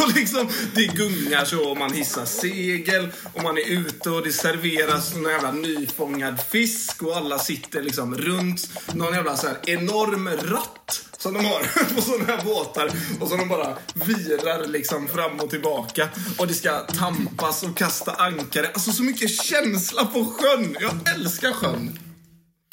Och 0.00 0.14
liksom, 0.14 0.48
det 0.74 0.86
gungar 0.86 1.44
så 1.44 1.70
och 1.70 1.76
man 1.76 1.92
hissar 1.92 2.24
segel 2.24 3.08
och 3.32 3.42
man 3.42 3.58
är 3.58 3.70
ute 3.70 4.10
och 4.10 4.22
det 4.22 4.32
serveras 4.32 5.14
någon 5.26 5.34
jävla 5.34 5.52
nyfångad 5.52 6.40
fisk 6.40 7.02
och 7.02 7.16
alla 7.16 7.38
sitter 7.38 7.82
liksom 7.82 8.14
runt 8.14 8.70
någon 8.94 9.14
jävla 9.14 9.36
så 9.36 9.46
här 9.46 9.58
enorm 9.66 10.28
ratt 10.28 11.04
som 11.18 11.34
de 11.34 11.44
har 11.44 11.94
på 11.94 12.02
sådana 12.02 12.24
här 12.24 12.44
båtar 12.44 12.90
och 13.20 13.28
som 13.28 13.38
de 13.38 13.48
bara 13.48 13.76
virar 13.94 14.66
liksom 14.66 15.08
fram 15.08 15.40
och 15.40 15.50
tillbaka. 15.50 16.08
Och 16.38 16.46
det 16.46 16.54
ska 16.54 16.78
tampas 16.78 17.62
och 17.62 17.76
kasta 17.76 18.12
ankare. 18.12 18.66
Alltså 18.66 18.92
så 18.92 19.02
mycket 19.02 19.30
känsla 19.30 20.06
på 20.06 20.24
sjön. 20.24 20.76
Jag 20.80 21.14
älskar 21.14 21.52
sjön. 21.52 21.98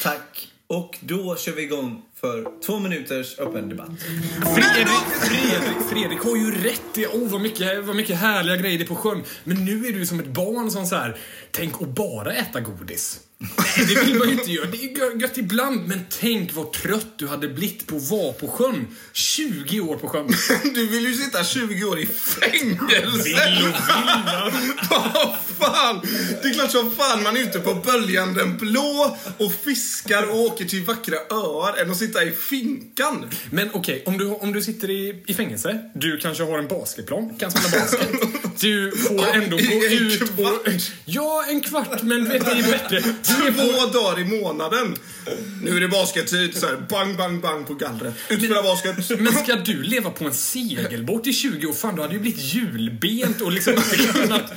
Tack. 0.01 0.52
Och 0.73 0.97
då 0.99 1.35
kör 1.35 1.51
vi 1.51 1.61
igång 1.63 2.01
för 2.15 2.47
två 2.65 2.79
minuters 2.79 3.39
öppen 3.39 3.69
debatt. 3.69 3.89
Fredrik, 4.55 4.87
Fredrik, 5.21 5.77
Fredrik 5.89 6.19
har 6.19 6.35
ju 6.35 6.51
rätt. 6.51 6.81
Det, 6.93 7.07
oh, 7.07 7.29
vad, 7.29 7.41
mycket, 7.41 7.85
vad 7.85 7.95
mycket 7.95 8.17
härliga 8.17 8.55
grejer 8.55 8.77
det 8.77 8.83
är 8.83 8.87
på 8.87 8.95
sjön. 8.95 9.23
Men 9.43 9.65
nu 9.65 9.87
är 9.87 9.93
du 9.93 10.05
som 10.05 10.19
ett 10.19 10.27
barn 10.27 10.71
som 10.71 10.85
så 10.85 10.95
här, 10.95 11.17
tänk 11.51 11.81
att 11.81 11.87
bara 11.87 12.33
äta 12.33 12.61
godis. 12.61 13.19
Nej, 13.57 13.85
det 13.95 14.01
vill 14.03 14.15
man 14.15 14.27
ju 14.27 14.33
inte 14.33 14.51
göra. 14.51 14.65
Det 14.65 14.77
är 14.77 14.89
gö- 14.89 15.21
gött 15.21 15.38
ibland, 15.38 15.88
men 15.88 16.00
tänk 16.19 16.53
vad 16.53 16.73
trött 16.73 17.07
du 17.17 17.27
hade 17.27 17.47
blivit 17.47 17.88
på 17.88 17.95
att 17.95 18.09
vara 18.09 18.33
på 18.33 18.47
sjön. 18.47 18.88
20 19.13 19.79
år 19.79 19.97
på 19.97 20.07
sjön. 20.07 20.27
Du 20.75 20.88
vill 20.88 21.03
ju 21.05 21.13
sitta 21.13 21.43
20 21.43 21.83
år 21.85 22.00
i 22.00 22.05
fängelse! 22.05 22.88
Vill 22.89 23.07
och 23.07 23.25
vill. 23.25 23.73
Vad 24.89 25.35
fan! 25.59 26.01
Det 26.41 26.47
är 26.47 26.53
klart 26.53 26.71
som 26.71 26.91
fan 26.95 27.23
man 27.23 27.38
är 27.38 27.41
ute 27.41 27.59
på 27.59 27.73
böljan 27.73 28.33
den 28.33 28.57
blå 28.57 29.17
och 29.38 29.53
fiskar 29.63 30.23
och 30.29 30.39
åker 30.39 30.65
till 30.65 30.83
vackra 30.83 31.15
öar 31.29 31.81
än 31.81 31.91
att 31.91 31.97
sitta 31.97 32.23
i 32.23 32.31
finkan. 32.31 33.25
Men 33.51 33.69
okej, 33.73 34.03
om, 34.05 34.17
du, 34.17 34.25
om 34.25 34.53
du 34.53 34.62
sitter 34.62 34.89
i, 34.89 35.23
i 35.27 35.33
fängelse, 35.33 35.79
du 35.95 36.17
kanske 36.17 36.43
har 36.43 36.59
en 36.59 36.67
basketplan, 36.67 37.35
kan 37.39 37.51
spela 37.51 37.81
basket. 37.83 38.09
Du 38.59 38.91
får 38.97 39.27
ändå 39.27 39.57
gå 39.57 39.85
ut 39.85 40.21
och... 40.21 40.71
Ja, 41.05 41.45
en 41.50 41.62
kvart, 41.62 42.01
men 42.03 42.23
du 42.23 42.29
vet, 42.29 42.45
det 42.45 42.51
är 42.51 42.71
bättre. 42.71 43.03
Två 43.37 43.99
dagar 43.99 44.19
i 44.19 44.25
månaden. 44.41 44.95
Nu 45.61 45.77
är 45.77 45.81
det 45.81 45.87
baskettid. 45.87 46.57
Så 46.57 46.65
här, 46.65 46.77
bang, 46.89 47.17
bang, 47.17 47.41
bang 47.41 47.67
på 47.67 47.73
gallret. 47.73 48.13
Utspela 48.29 48.63
basket. 48.63 49.19
Men 49.19 49.33
ska 49.33 49.55
du 49.55 49.83
leva 49.83 50.09
på 50.09 50.25
en 50.25 50.33
segelbåt 50.33 51.27
i 51.27 51.33
20 51.33 51.67
år? 51.67 51.73
Fan, 51.73 51.95
du 51.95 52.01
hade 52.01 52.13
ju 52.13 52.19
blivit 52.19 52.39
hjulbent 52.39 53.41
och 53.41 53.51
liksom 53.51 53.73
inte 53.73 53.95
kunnat... 53.95 54.53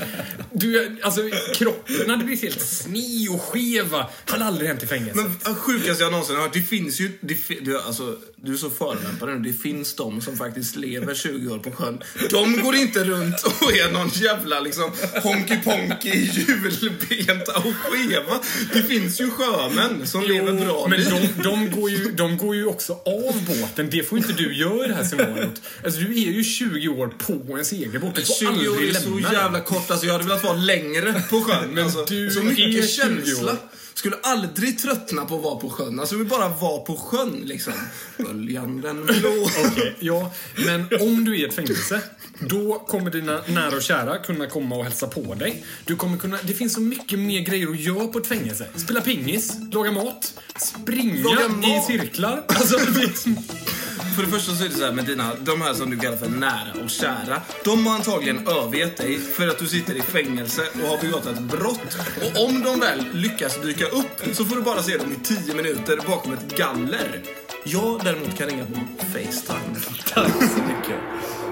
Du, 0.53 0.99
alltså, 1.03 1.21
kroppen 1.55 2.11
hade 2.11 2.25
blivit 2.25 2.43
helt 2.43 2.63
sned 2.63 3.29
och 3.31 3.43
skeva. 3.43 4.07
Hade 4.25 4.45
aldrig 4.45 4.69
hänt 4.69 4.83
i 4.83 4.87
fängelse. 4.87 5.23
Men 5.23 5.35
det 5.45 5.61
sjukaste 5.61 6.03
jag 6.03 6.13
någonsin 6.13 6.37
har 6.37 6.43
hört, 6.43 6.53
det 6.53 6.63
finns 6.63 7.01
ju... 7.01 7.19
Det, 7.21 7.37
du, 7.61 7.81
alltså, 7.81 8.17
du 8.37 8.53
är 8.53 8.57
så 8.57 8.71
förolämpad 8.71 9.29
nu. 9.29 9.39
Det 9.39 9.59
finns 9.59 9.95
de 9.95 10.21
som 10.21 10.37
faktiskt 10.37 10.77
lever 10.77 11.15
20 11.15 11.55
år 11.55 11.59
på 11.59 11.71
sjön. 11.71 12.03
De 12.31 12.61
går 12.63 12.75
inte 12.75 13.05
runt 13.05 13.43
och 13.43 13.73
är 13.73 13.93
någon 13.93 14.09
jävla 14.09 14.61
liksom 14.61 14.93
honky 15.23 15.57
ponky 15.57 16.31
hjulbenta 16.33 17.57
och 17.57 17.75
skeva. 17.77 18.41
Det 18.73 18.83
finns 18.83 19.21
ju 19.21 19.31
sjömän 19.31 20.07
som 20.07 20.23
lever 20.23 20.53
bra 20.53 20.87
men 20.91 21.05
de, 21.05 21.43
de, 21.43 21.71
går 21.71 21.91
ju, 21.91 22.13
de 22.13 22.37
går 22.37 22.57
ju 22.57 22.67
också 22.67 22.93
av 22.93 23.45
båten. 23.47 23.91
Det 23.91 24.03
får 24.03 24.19
inte 24.19 24.33
du 24.33 24.57
göra 24.57 24.89
det 24.89 24.95
här 24.95 25.05
scenariot. 25.05 25.63
Alltså, 25.85 26.01
du 26.01 26.07
är 26.07 26.33
ju 26.33 26.45
20 26.45 26.89
år 26.89 27.07
på 27.19 27.57
en 27.59 27.65
segelbåt. 27.65 28.15
Du 28.15 28.25
får 28.25 28.35
20 28.35 28.69
år 28.69 28.83
är 28.83 28.93
så 28.93 29.09
lämna 29.09 29.33
jävla 29.33 29.61
kort. 29.61 29.91
Alltså, 29.91 30.07
jag 30.07 30.13
hade 30.13 30.25
velat 30.25 30.45
vara 30.45 30.57
längre 30.57 31.23
på 31.31 31.41
sjön. 31.41 31.71
Men 31.71 31.85
alltså, 31.85 32.05
du 32.05 32.31
så 32.31 32.41
är 32.41 32.45
mycket 32.45 32.91
20 32.91 33.03
känsla. 33.03 33.57
Skulle 33.97 34.17
aldrig 34.23 34.79
tröttna 34.79 35.25
på 35.25 35.37
att 35.37 35.43
vara 35.43 35.57
på 35.57 35.71
sjön. 35.71 36.01
Alltså, 36.01 36.17
vill 36.17 36.27
bara 36.27 36.49
vara 36.49 36.79
på 36.79 36.97
sjön 36.97 37.43
liksom. 37.45 37.73
Böljan 38.19 38.81
den 38.81 39.07
blå. 39.07 39.49
Okej, 39.67 39.97
ja. 40.01 40.33
Men 40.67 40.81
om 41.01 41.25
du 41.25 41.35
är 41.35 41.39
i 41.41 41.45
ett 41.45 41.55
fängelse, 41.55 42.01
då 42.41 42.79
kommer 42.79 43.11
dina 43.11 43.41
nära 43.47 43.77
och 43.77 43.83
kära 43.83 44.19
kunna 44.19 44.47
komma 44.47 44.77
och 44.77 44.85
hälsa 44.85 45.07
på 45.07 45.35
dig. 45.35 45.65
Du 45.85 45.97
kommer 45.97 46.19
kunna, 46.19 46.39
det 46.43 46.53
finns 46.55 46.75
så 46.75 46.81
mycket 46.81 47.19
mer 47.19 47.41
grejer 47.41 47.69
att 47.71 47.81
göra 47.81 48.07
på 48.07 48.19
ett 48.19 48.27
fängelse. 48.27 48.67
Spela 48.75 49.01
pingis, 49.01 49.53
laga 49.73 49.91
mat, 49.93 50.35
springa 50.57 51.23
Laga 51.23 51.49
mat? 51.49 51.67
i 51.67 51.93
cirklar. 51.93 52.45
Alltså, 52.49 52.79
För 54.17 54.23
det 54.23 54.29
första 54.29 54.55
så 54.55 54.65
är 54.65 54.69
det 54.69 54.75
så 54.75 54.85
här 54.85 54.93
med 54.93 55.05
dina, 55.05 55.35
de 55.35 55.63
här 55.63 55.75
som 55.75 55.91
du 55.91 55.97
kallar 55.97 56.17
för 56.17 56.29
nära 56.29 56.85
och 56.85 56.91
kära. 56.91 57.43
De 57.65 57.87
har 57.87 57.95
antagligen 57.95 58.49
övergett 58.49 58.97
dig 58.97 59.19
för 59.19 59.49
att 59.49 59.59
du 59.59 59.67
sitter 59.67 59.95
i 59.95 60.03
fängelse 60.03 60.63
och 60.75 60.89
har 60.89 60.99
begått 61.01 61.27
ett 61.27 61.41
brott. 61.41 61.99
Och 62.23 62.45
om 62.45 62.63
de 62.63 62.81
väl 62.81 63.05
lyckas 63.13 63.63
dyka 63.63 63.87
upp 63.87 64.35
så 64.37 64.45
får 64.45 64.57
du 64.57 64.63
bara 64.63 64.83
se 64.83 64.97
dem 64.97 65.13
i 65.13 65.25
tio 65.25 65.55
minuter 65.55 65.99
bakom 66.07 66.33
ett 66.33 66.57
galler. 66.57 67.23
Jag 67.65 68.05
däremot 68.05 68.39
kan 68.39 68.49
ringa 68.49 68.67
på 68.67 69.05
Facetime. 69.05 69.81
Tack 70.15 70.33
så 70.33 70.63
mycket. 70.63 71.01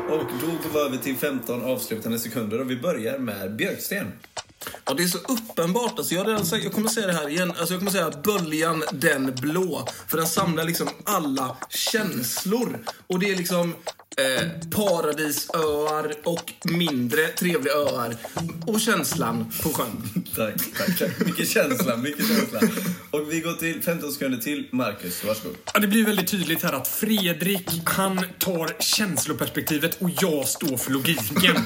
Och 0.08 0.30
då 0.40 0.46
går 0.46 0.72
vi 0.72 0.78
över 0.78 0.96
till 0.96 1.16
15 1.16 1.64
avslutande 1.64 2.18
sekunder 2.18 2.60
och 2.60 2.70
vi 2.70 2.76
börjar 2.76 3.18
med 3.18 3.56
Björksten. 3.56 4.06
Ja, 4.86 4.94
det 4.94 5.02
är 5.02 5.06
så 5.06 5.18
uppenbart. 5.18 5.98
Alltså, 5.98 6.14
jag, 6.14 6.28
redan 6.28 6.46
sagt, 6.46 6.64
jag 6.64 6.72
kommer 6.72 6.88
säga 6.88 7.06
det 7.06 7.12
här 7.12 7.28
igen. 7.28 7.50
Alltså, 7.58 7.74
jag 7.74 7.80
kommer 7.80 7.90
säga 7.90 8.10
böljan 8.24 8.84
den 8.92 9.34
blå. 9.34 9.86
För 10.06 10.16
den 10.16 10.26
samlar 10.26 10.64
liksom 10.64 10.88
alla 11.04 11.56
känslor. 11.68 12.78
Och 13.06 13.18
det 13.18 13.30
är 13.30 13.36
liksom 13.36 13.74
eh, 14.16 14.48
paradisöar 14.70 16.14
och 16.24 16.52
mindre 16.64 17.28
trevliga 17.28 17.74
öar. 17.74 18.16
Och 18.66 18.80
känslan 18.80 19.52
på 19.62 19.68
sjön. 19.68 20.02
Tack, 20.36 20.54
tack, 20.78 20.98
tack. 20.98 21.26
Mycket 21.26 21.48
känsla, 21.48 21.96
mycket 21.96 22.26
känsla. 22.28 22.60
Och 23.10 23.32
vi 23.32 23.40
går 23.40 23.52
till 23.52 23.82
15 23.82 24.12
sekunder 24.12 24.38
till. 24.38 24.68
Marcus, 24.70 25.24
varsågod. 25.24 25.56
ja, 25.74 25.80
det 25.80 25.86
blir 25.86 26.04
väldigt 26.04 26.28
tydligt 26.28 26.62
här 26.62 26.72
att 26.72 26.88
Fredrik, 26.88 27.68
han 27.84 28.24
tar 28.38 28.76
känsloperspektivet 28.78 30.02
och 30.02 30.10
jag 30.20 30.48
står 30.48 30.76
för 30.76 30.92
logiken. 30.92 31.56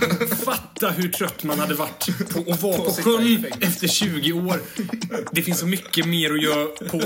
Fatta 0.44 0.90
hur 0.90 1.08
trött 1.08 1.44
man 1.44 1.58
hade 1.58 1.74
varit 1.74 2.08
på 2.30 2.52
att 2.52 2.62
vara 2.62 2.78
på 2.78 2.90
i 2.90 3.02
sjön 3.02 3.46
efter 3.60 3.88
20 3.88 4.32
år. 4.32 4.60
Det 5.32 5.42
finns 5.42 5.58
så 5.58 5.66
mycket 5.66 6.06
mer 6.06 6.32
att 6.32 6.42
göra 6.42 6.66
på 6.66 7.00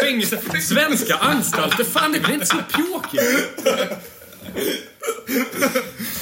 fängelse. 0.00 0.38
Svenska 0.62 1.16
anstalter, 1.16 1.84
fan 1.84 2.12
det 2.12 2.20
blir 2.20 2.34
inte 2.34 2.46
så 2.46 2.56
pjåkigt. 2.72 3.22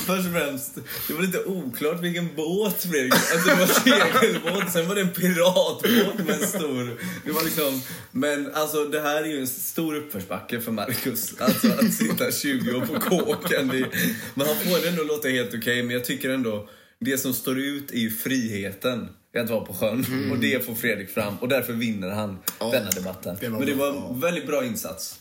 Först 0.07 0.27
och 0.27 0.33
främst, 0.33 0.75
det 1.09 1.15
var 1.15 1.23
lite 1.23 1.45
oklart 1.45 2.01
vilken 2.01 2.35
båt 2.37 2.83
Fredrik. 2.83 3.15
Att 3.15 3.45
det 3.47 3.55
var 3.55 3.67
segelbåt, 3.67 4.73
sen 4.73 4.89
var 4.89 4.95
det 4.95 5.01
en 5.01 5.09
piratbåt 5.13 6.27
med 6.27 6.43
en 6.43 6.47
stor... 6.49 6.99
Det 7.25 7.33
var 7.33 7.45
liksom... 7.45 7.83
Men 8.11 8.55
alltså 8.55 8.85
det 8.85 9.01
här 9.01 9.23
är 9.23 9.27
ju 9.27 9.41
en 9.41 9.47
stor 9.47 9.95
uppförsbacke 9.95 10.61
för 10.61 10.73
Marcus. 10.73 11.35
Alltså 11.39 11.69
att 11.69 11.95
sitta 11.95 12.33
20 12.33 12.75
år 12.77 12.81
på 12.81 13.01
kåken. 13.01 13.69
Det, 13.69 13.87
men 14.35 14.47
han 14.47 14.57
får 14.57 14.83
det 14.83 14.89
ändå 14.89 15.03
låta 15.03 15.29
helt 15.29 15.55
okej, 15.55 15.83
men 15.83 15.95
jag 15.95 16.05
tycker 16.05 16.31
ändå 16.31 16.69
det 17.01 17.19
som 17.19 17.35
står 17.35 17.59
ut 17.59 17.91
är 17.91 17.99
ju 17.99 18.11
friheten 18.11 19.09
att 19.39 19.51
vara 19.51 19.65
på 19.65 19.75
sjön. 19.75 20.31
Och 20.33 20.39
det 20.39 20.67
får 20.67 20.75
Fredrik 20.75 21.11
fram 21.11 21.37
och 21.39 21.49
därför 21.49 21.73
vinner 21.73 22.11
han 22.11 22.39
denna 22.73 22.91
debatten. 22.91 23.37
men 23.41 23.67
det 23.67 23.75
var 23.75 23.89
en 23.89 24.21
väldigt 24.21 24.47
bra 24.47 24.65
insats. 24.65 25.21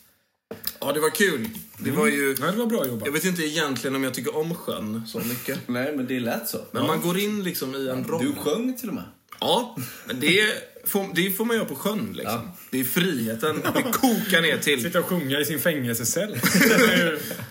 Ja, 0.85 0.91
det 0.93 0.99
var 0.99 1.09
kul. 1.09 1.49
Det 1.77 1.91
var 1.91 2.07
ju... 2.07 2.35
Ja, 2.39 2.51
det 2.51 2.57
var 2.57 2.65
bra 2.65 2.87
jobbat. 2.87 3.05
Jag 3.05 3.13
vet 3.13 3.25
inte 3.25 3.43
egentligen 3.43 3.95
om 3.95 4.03
jag 4.03 4.13
tycker 4.13 4.35
om 4.35 4.55
sjön 4.55 5.01
så 5.07 5.19
mycket. 5.19 5.59
Nej, 5.67 5.95
men 5.95 6.07
det 6.07 6.19
lät 6.19 6.49
så. 6.49 6.57
Men 6.71 6.87
man 6.87 7.01
går 7.01 7.19
in 7.19 7.43
liksom 7.43 7.75
i 7.75 7.89
en 7.89 8.03
roll. 8.03 8.25
Du 8.25 8.33
sjöng 8.33 8.77
till 8.77 8.89
och 8.89 8.95
med. 8.95 9.03
Ja, 9.39 9.75
men 10.05 10.19
det 10.19 10.72
får, 10.83 11.15
det 11.15 11.31
får 11.31 11.45
man 11.45 11.55
göra 11.55 11.65
på 11.65 11.75
sjön 11.75 12.13
liksom. 12.13 12.51
Det 12.69 12.79
är 12.79 12.83
friheten 12.83 13.61
det 13.73 13.83
kokar 13.83 14.41
ner 14.41 14.57
till. 14.57 14.83
Sitta 14.83 14.99
och 14.99 15.05
sjunga 15.05 15.39
i 15.39 15.45
sin 15.45 15.59
fängelsecell. 15.59 16.31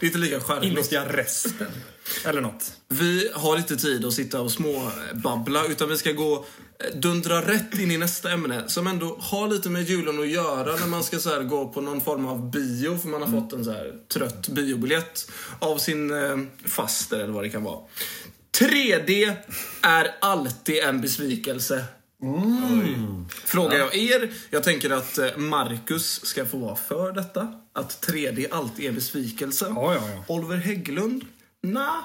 Det 0.01 0.07
är 0.07 0.07
inte 0.07 0.19
lika 0.19 0.41
charmigt. 0.41 0.73
Innerst 0.73 0.93
i 0.93 0.97
arresten. 0.97 1.67
Eller 2.25 2.41
något. 2.41 2.73
Vi 2.89 3.31
har 3.35 3.57
inte 3.57 3.77
tid 3.77 4.05
att 4.05 4.13
sitta 4.13 4.41
och 4.41 4.51
småbabbla 4.51 5.67
utan 5.67 5.89
vi 5.89 5.97
ska 5.97 6.13
gå 6.13 6.35
eh, 6.35 6.99
dundra 6.99 7.41
rätt 7.41 7.79
in 7.79 7.91
i 7.91 7.99
nästa 7.99 8.33
ämne 8.33 8.63
som 8.67 8.87
ändå 8.87 9.17
har 9.21 9.49
lite 9.49 9.69
med 9.71 9.83
julen 9.83 10.21
att 10.21 10.29
göra 10.29 10.77
när 10.77 10.87
man 10.87 11.05
ska 11.05 11.19
så 11.19 11.31
här 11.31 11.43
gå 11.43 11.69
på 11.69 11.81
någon 11.81 12.01
form 12.01 12.27
av 12.27 12.51
bio 12.51 12.99
för 12.99 13.09
man 13.09 13.23
har 13.23 13.41
fått 13.41 13.53
en 13.53 13.65
så 13.65 13.71
här 13.71 13.93
trött 14.13 14.49
biobiljett 14.49 15.31
av 15.59 15.79
sin 15.79 16.11
eh, 16.11 16.39
faster 16.65 17.19
eller 17.19 17.33
vad 17.33 17.45
det 17.45 17.51
kan 17.51 17.65
vara. 17.65 17.81
3D 18.59 19.33
är 19.83 20.15
alltid 20.21 20.79
en 20.79 21.01
besvikelse. 21.01 21.85
Frågar 23.45 23.79
jag 23.79 23.97
er. 23.97 24.31
Jag 24.51 24.63
tänker 24.63 24.91
att 24.91 25.19
eh, 25.19 25.37
Marcus 25.37 26.25
ska 26.25 26.47
få 26.47 26.59
vara 26.59 26.77
för 26.77 27.13
detta. 27.13 27.61
Att 27.73 28.07
3D 28.07 28.47
alltid 28.51 28.85
är 28.85 28.93
besvikelse. 28.93 29.67
Ja, 29.69 29.95
ja, 29.95 30.09
ja. 30.09 30.25
Oliver 30.35 30.57
Hägglund? 30.57 31.25
Nah. 31.63 31.99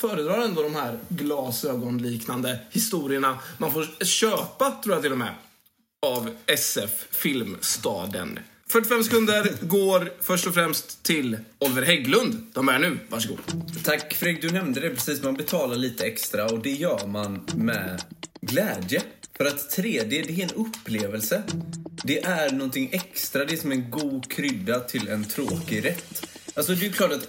Föredrar 0.00 0.42
ändå 0.42 0.62
de 0.62 0.74
här 0.74 0.98
glasögonliknande 1.08 2.58
historierna 2.70 3.38
man 3.58 3.72
får 3.72 4.04
köpa, 4.04 4.70
tror 4.70 4.94
jag 4.94 5.02
till 5.02 5.12
och 5.12 5.18
med, 5.18 5.34
av 6.06 6.30
SF 6.46 7.06
Filmstaden. 7.10 8.38
45 8.68 9.04
sekunder 9.04 9.52
går 9.60 10.12
först 10.20 10.46
och 10.46 10.54
främst 10.54 11.02
till 11.02 11.38
Oliver 11.58 11.82
Hägglund. 11.82 12.46
De 12.52 12.68
är 12.68 12.78
nu. 12.78 12.98
Varsågod. 13.08 13.38
Tack 13.84 14.14
Fredrik, 14.14 14.42
du 14.42 14.50
nämnde 14.50 14.80
det 14.80 14.90
precis. 14.90 15.22
Man 15.22 15.34
betalar 15.34 15.76
lite 15.76 16.04
extra 16.06 16.46
och 16.46 16.58
det 16.58 16.72
gör 16.72 17.06
man 17.06 17.46
med 17.54 18.02
glädje. 18.40 19.02
För 19.38 19.44
att 19.44 19.76
3D, 19.76 20.08
det 20.08 20.18
är 20.18 20.42
en 20.42 20.50
upplevelse. 20.50 21.42
Det 22.04 22.24
är 22.24 22.52
någonting 22.52 22.88
extra. 22.92 23.44
Det 23.44 23.52
är 23.52 23.56
som 23.56 23.72
en 23.72 23.90
god 23.90 24.30
krydda 24.32 24.80
till 24.80 25.08
en 25.08 25.24
tråkig 25.24 25.84
rätt. 25.84 26.37
Alltså 26.58 26.74
det 26.74 26.86
är 26.86 26.90
klart 26.90 27.12
att 27.12 27.28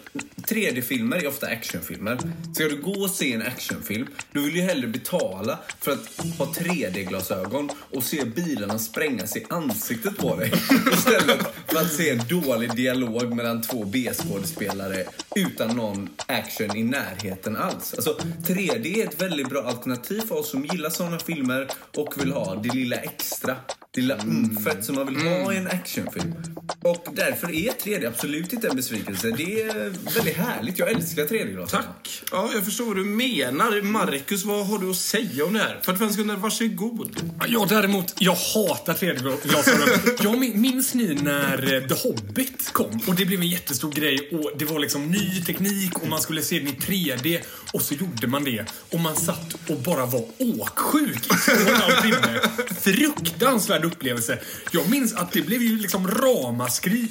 3D-filmer 0.49 1.17
är 1.17 1.27
ofta 1.27 1.47
actionfilmer. 1.47 2.17
Ska 2.53 2.63
du 2.63 2.81
gå 2.81 2.91
och 2.91 3.09
se 3.09 3.33
en 3.33 3.41
actionfilm, 3.41 4.07
då 4.31 4.41
vill 4.41 4.53
du 4.53 4.61
hellre 4.61 4.87
betala 4.87 5.59
för 5.79 5.91
att 5.91 6.37
ha 6.37 6.45
3D-glasögon 6.45 7.69
och 7.91 8.03
se 8.03 8.25
bilarna 8.25 8.79
sprängas 8.79 9.37
i 9.37 9.45
ansiktet 9.49 10.17
på 10.17 10.35
dig. 10.35 10.51
Istället 10.93 11.39
för 11.67 11.77
att 11.77 11.93
se 11.93 12.09
en 12.09 12.21
dålig 12.29 12.75
dialog 12.75 13.35
mellan 13.35 13.61
två 13.61 13.85
B-skådespelare 13.85 15.05
utan 15.35 15.75
någon 15.75 16.09
action 16.25 16.77
i 16.77 16.83
närheten 16.83 17.55
alls. 17.55 17.93
Alltså 17.93 18.17
3D 18.47 18.99
är 18.99 19.07
ett 19.07 19.21
väldigt 19.21 19.49
bra 19.49 19.63
alternativ 19.63 20.21
för 20.21 20.35
oss 20.35 20.49
som 20.49 20.65
gillar 20.65 20.89
sådana 20.89 21.19
filmer 21.19 21.67
och 21.97 22.21
vill 22.21 22.31
ha 22.31 22.55
det 22.55 22.73
lilla 22.73 22.95
extra. 22.95 23.55
Det 23.91 24.01
lilla 24.01 24.17
umfet 24.17 24.85
som 24.85 24.95
man 24.95 25.07
vill 25.07 25.17
ha 25.17 25.53
i 25.53 25.57
en 25.57 25.67
actionfilm. 25.67 26.33
Och 26.81 27.07
därför 27.13 27.47
är 27.47 27.71
3D 27.71 28.07
absolut 28.07 28.53
inte 28.53 28.67
en 28.67 28.75
besvikelse. 28.75 29.18
Det 29.21 29.61
är 29.61 30.13
väldigt 30.15 30.37
härligt. 30.37 30.79
Jag 30.79 30.91
älskar 30.91 31.23
3D-glasögon. 31.25 31.67
Tack. 31.67 32.21
Ja, 32.31 32.49
jag 32.53 32.65
förstår 32.65 32.85
vad 32.85 32.95
du 32.95 33.03
menar. 33.05 33.81
Marcus, 33.81 34.43
vad 34.45 34.67
har 34.67 34.79
du 34.79 34.89
att 34.89 34.95
säga 34.95 35.45
om 35.45 35.53
det 35.53 35.59
här? 35.59 35.79
45 35.83 36.09
sekunder, 36.09 36.35
varsågod. 36.35 37.15
Jag 37.47 37.67
däremot, 37.69 38.13
jag 38.19 38.35
hatar 38.35 38.93
3D-glasögon. 38.93 40.15
jag 40.23 40.39
min- 40.39 40.61
minns 40.61 40.93
ni 40.93 41.13
när 41.15 41.73
eh, 41.73 41.87
The 41.87 42.07
Hobbit 42.07 42.69
kom 42.71 42.99
och 43.07 43.15
det 43.15 43.25
blev 43.25 43.39
en 43.41 43.47
jättestor 43.47 43.91
grej 43.91 44.29
och 44.31 44.51
det 44.57 44.65
var 44.65 44.79
liksom 44.79 45.05
ny 45.11 45.41
teknik 45.41 45.99
och 45.99 46.07
man 46.07 46.21
skulle 46.21 46.41
se 46.41 46.59
den 46.59 46.67
i 46.67 46.71
3D 46.71 47.39
och 47.73 47.81
så 47.81 47.93
gjorde 47.93 48.27
man 48.27 48.43
det 48.43 48.65
och 48.89 48.99
man 48.99 49.15
satt 49.15 49.53
och 49.69 49.77
bara 49.79 50.05
var 50.05 50.25
åksjuk 50.37 51.25
i 51.25 51.29
två 51.29 51.51
och 51.51 51.69
en 51.69 51.75
halv 51.75 52.01
timme. 52.01 52.39
Fruktansvärd 52.81 53.85
upplevelse. 53.85 54.39
Jag 54.71 54.89
minns 54.89 55.13
att 55.13 55.31
det 55.31 55.41
blev 55.41 55.61
ju 55.61 55.77
liksom 55.77 56.07
ramaskri 56.07 57.07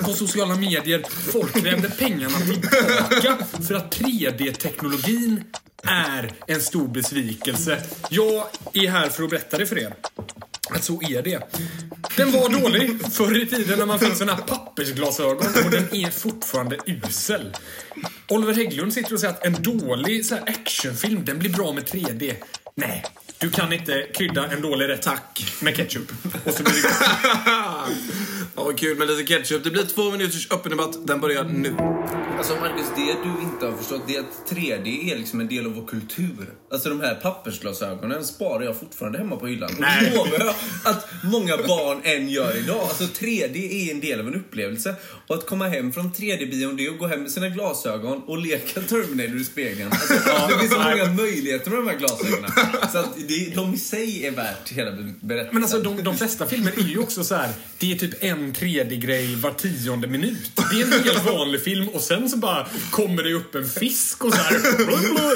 på 0.00 0.12
sociala 0.12 0.54
medier. 0.56 1.02
Folk 1.32 1.45
krävde 1.52 1.90
pengarna 1.90 2.38
tillbaka 2.38 3.36
för 3.68 3.74
att 3.74 3.98
3D-teknologin 3.98 5.44
är 5.82 6.32
en 6.46 6.60
stor 6.60 6.88
besvikelse. 6.88 7.82
Jag 8.10 8.44
är 8.72 8.88
här 8.88 9.08
för 9.08 9.22
att 9.22 9.30
berätta 9.30 9.58
det 9.58 9.66
för 9.66 9.78
er. 9.78 9.94
Att 10.70 10.84
så 10.84 11.02
är 11.02 11.22
det. 11.22 11.40
Den 12.16 12.32
var 12.32 12.60
dålig 12.60 13.12
förr 13.12 13.42
i 13.42 13.46
tiden 13.46 13.78
när 13.78 13.86
man 13.86 13.98
fick 13.98 14.16
såna 14.16 14.34
här 14.34 14.42
pappersglasögon 14.42 15.46
och 15.64 15.70
den 15.70 15.94
är 15.94 16.10
fortfarande 16.10 16.78
usel. 16.86 17.56
Oliver 18.28 18.54
Hägglund 18.54 18.92
sitter 18.92 19.14
och 19.14 19.20
säger 19.20 19.34
att 19.34 19.46
en 19.46 19.62
dålig 19.62 20.26
så 20.26 20.34
här, 20.34 20.42
actionfilm, 20.48 21.24
den 21.24 21.38
blir 21.38 21.50
bra 21.50 21.72
med 21.72 21.84
3D. 21.84 22.34
Nej, 22.74 23.04
du 23.38 23.50
kan 23.50 23.72
inte 23.72 24.06
krydda 24.14 24.46
en 24.50 24.62
dålig 24.62 24.88
rätt 24.88 25.02
Tack. 25.02 25.54
med 25.60 25.76
ketchup. 25.76 26.12
Och 26.44 26.54
så 26.54 26.62
blir 26.62 26.82
det 26.82 26.88
Ja, 28.66 28.72
kul 28.72 28.98
med 28.98 29.08
lite 29.08 29.22
ketchup. 29.34 29.64
Det 29.64 29.70
blir 29.70 29.82
två 29.82 30.10
minuters 30.10 30.50
öppen 30.50 30.70
debatt. 30.70 31.06
Den 31.06 31.20
börjar 31.20 31.44
nu. 31.44 31.76
Alltså 32.36 32.54
Marcus, 32.60 32.86
det 32.96 33.16
du 33.22 33.42
inte 33.42 33.66
har 33.66 33.72
förstått 33.72 34.02
det 34.06 34.16
är 34.16 34.20
att 34.20 34.50
3D 34.50 35.12
är 35.12 35.18
liksom 35.18 35.40
en 35.40 35.48
del 35.48 35.66
av 35.66 35.72
vår 35.72 35.86
kultur. 35.86 36.48
Alltså 36.70 36.88
de 36.88 37.00
här 37.00 37.14
pappersglasögonen 37.14 38.24
sparar 38.24 38.62
jag 38.64 38.76
fortfarande 38.76 39.18
hemma 39.18 39.36
på 39.36 39.46
hyllan. 39.46 39.70
Och 39.74 39.80
Nej. 39.80 40.04
det 40.04 40.16
lovar 40.16 40.38
jag 40.38 40.54
att 40.84 41.08
många 41.24 41.56
barn 41.56 42.00
än 42.04 42.28
gör 42.28 42.56
idag. 42.56 42.80
Alltså 42.80 43.04
3D 43.04 43.56
är 43.56 43.90
en 43.90 44.00
del 44.00 44.20
av 44.20 44.26
en 44.28 44.34
upplevelse. 44.34 44.94
Och 45.26 45.34
att 45.34 45.46
komma 45.46 45.68
hem 45.68 45.92
från 45.92 46.12
3D-bion, 46.12 46.76
det 46.76 46.86
är 46.86 46.90
att 46.90 46.98
gå 46.98 47.06
hem 47.06 47.22
med 47.22 47.30
sina 47.30 47.48
glasögon 47.48 48.22
och 48.26 48.38
leka 48.38 48.80
Terminator 48.80 49.36
i 49.40 49.44
spegeln. 49.44 49.92
Alltså, 49.92 50.14
det 50.48 50.58
finns 50.58 50.72
så 50.72 50.78
många 50.78 51.12
möjligheter 51.12 51.70
med 51.70 51.78
de 51.78 51.88
här 51.88 51.98
glasögonen. 51.98 52.50
Så 52.92 52.98
att 52.98 53.16
det, 53.28 53.54
de 53.54 53.74
i 53.74 53.78
sig 53.78 54.26
är 54.26 54.30
värt 54.30 54.72
hela 54.72 54.90
berättelsen. 54.90 55.54
Men 55.54 55.62
alltså 55.62 55.78
de, 55.78 56.02
de 56.02 56.16
flesta 56.16 56.46
filmer 56.46 56.72
är 56.76 56.88
ju 56.88 56.98
också 56.98 57.24
så 57.24 57.34
här. 57.34 57.50
det 57.78 57.92
är 57.92 57.96
typ 57.96 58.24
en 58.24 58.54
3D-grej 58.54 59.36
var 59.36 59.50
tionde 59.50 60.08
minut. 60.08 60.50
Det 60.70 60.80
är 60.80 60.84
en 60.84 61.04
helt 61.04 61.24
vanlig 61.24 61.60
film 61.60 61.88
och 61.88 62.00
sen 62.00 62.25
så 62.28 62.36
bara 62.36 62.66
kommer 62.90 63.22
det 63.22 63.32
upp 63.32 63.54
en 63.54 63.68
fisk 63.68 64.24
och 64.24 64.32
så 64.32 64.40
här, 64.42 64.58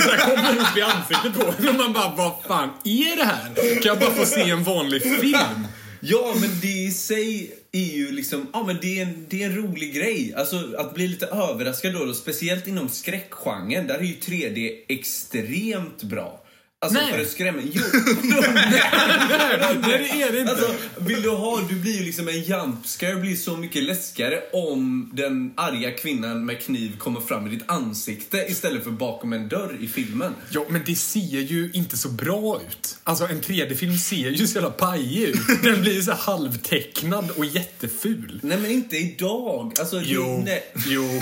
så 0.01 0.11
här 0.11 0.37
kommer 0.37 0.61
upp 0.61 0.77
i 0.77 0.83
ansiktet 0.83 1.35
på 1.35 1.55
en 1.59 1.69
och 1.69 1.75
man 1.75 1.93
bara, 1.93 2.15
vad 2.17 2.33
fan 2.47 2.71
är 2.85 3.17
det 3.17 3.25
här? 3.25 3.55
Kan 3.55 3.89
jag 3.89 3.99
bara 3.99 4.11
få 4.11 4.27
se 4.27 4.51
en 4.51 4.65
vanlig 4.65 5.03
film? 5.03 5.67
Ja, 6.01 6.35
men 6.41 6.51
det 6.63 6.69
i 6.69 6.91
sig 6.91 7.55
är 7.73 7.97
ju 7.97 8.11
liksom, 8.11 8.47
ja 8.53 8.63
men 8.67 8.79
det 8.81 8.99
är 8.99 9.03
en, 9.03 9.27
det 9.29 9.43
är 9.43 9.47
en 9.47 9.57
rolig 9.57 9.95
grej. 9.95 10.35
Alltså 10.37 10.75
att 10.79 10.95
bli 10.95 11.09
lite 11.09 11.27
överraskad 11.27 11.93
då, 11.93 12.05
då 12.05 12.15
speciellt 12.15 12.67
inom 12.67 12.89
skräckgenren, 12.89 13.87
där 13.87 13.99
är 13.99 14.03
ju 14.03 14.15
3D 14.15 14.77
extremt 14.89 16.03
bra. 16.03 16.45
Alltså 16.83 17.01
Nej. 17.01 17.13
för 17.13 17.21
att 17.21 17.29
skrämma. 17.31 17.59
Jo, 17.73 17.83
Nej, 18.23 20.09
det 20.13 20.23
är 20.23 20.33
det 20.33 20.41
inte. 20.41 20.53
alltså, 20.53 20.75
vill 20.99 21.23
du 21.23 21.29
ha, 21.31 21.61
du 21.69 21.75
blir 21.75 21.99
ju 21.99 22.05
liksom 22.05 22.29
en 22.29 22.43
jumpscare 22.43 23.17
blir 23.17 23.37
så 23.37 23.57
mycket 23.57 23.83
läskigare 23.83 24.41
om 24.53 25.11
den 25.13 25.53
arga 25.57 25.91
kvinnan 25.91 26.45
med 26.47 26.61
kniv 26.63 26.97
kommer 26.99 27.21
fram 27.21 27.47
i 27.47 27.51
ditt 27.51 27.71
ansikte 27.71 28.37
istället 28.49 28.85
för 28.85 28.91
bakom 28.91 29.33
en 29.33 29.49
dörr 29.49 29.77
i 29.81 29.89
filmen. 29.89 30.35
Ja, 30.51 30.65
men 30.69 30.83
det 30.87 30.95
ser 30.97 31.21
ju 31.41 31.71
inte 31.75 31.97
så 31.97 32.09
bra 32.09 32.61
ut. 32.69 32.97
Alltså 33.05 33.25
en 33.25 33.41
3D-film 33.41 33.99
ser 33.99 34.31
ju 34.31 34.47
så 34.47 34.55
jävla 34.55 34.71
pajig 34.71 35.23
ut. 35.29 35.63
Den 35.63 35.81
blir 35.81 35.93
ju 35.95 36.03
så 36.03 36.13
halvtecknad 36.13 37.31
och 37.31 37.45
jätteful. 37.45 38.41
Nej 38.43 38.59
men 38.59 38.71
inte 38.71 38.97
idag. 38.97 39.73
Alltså, 39.81 39.97
det- 39.97 40.05
Jo, 40.07 40.43
nej. 40.47 40.65
jo. 40.87 41.03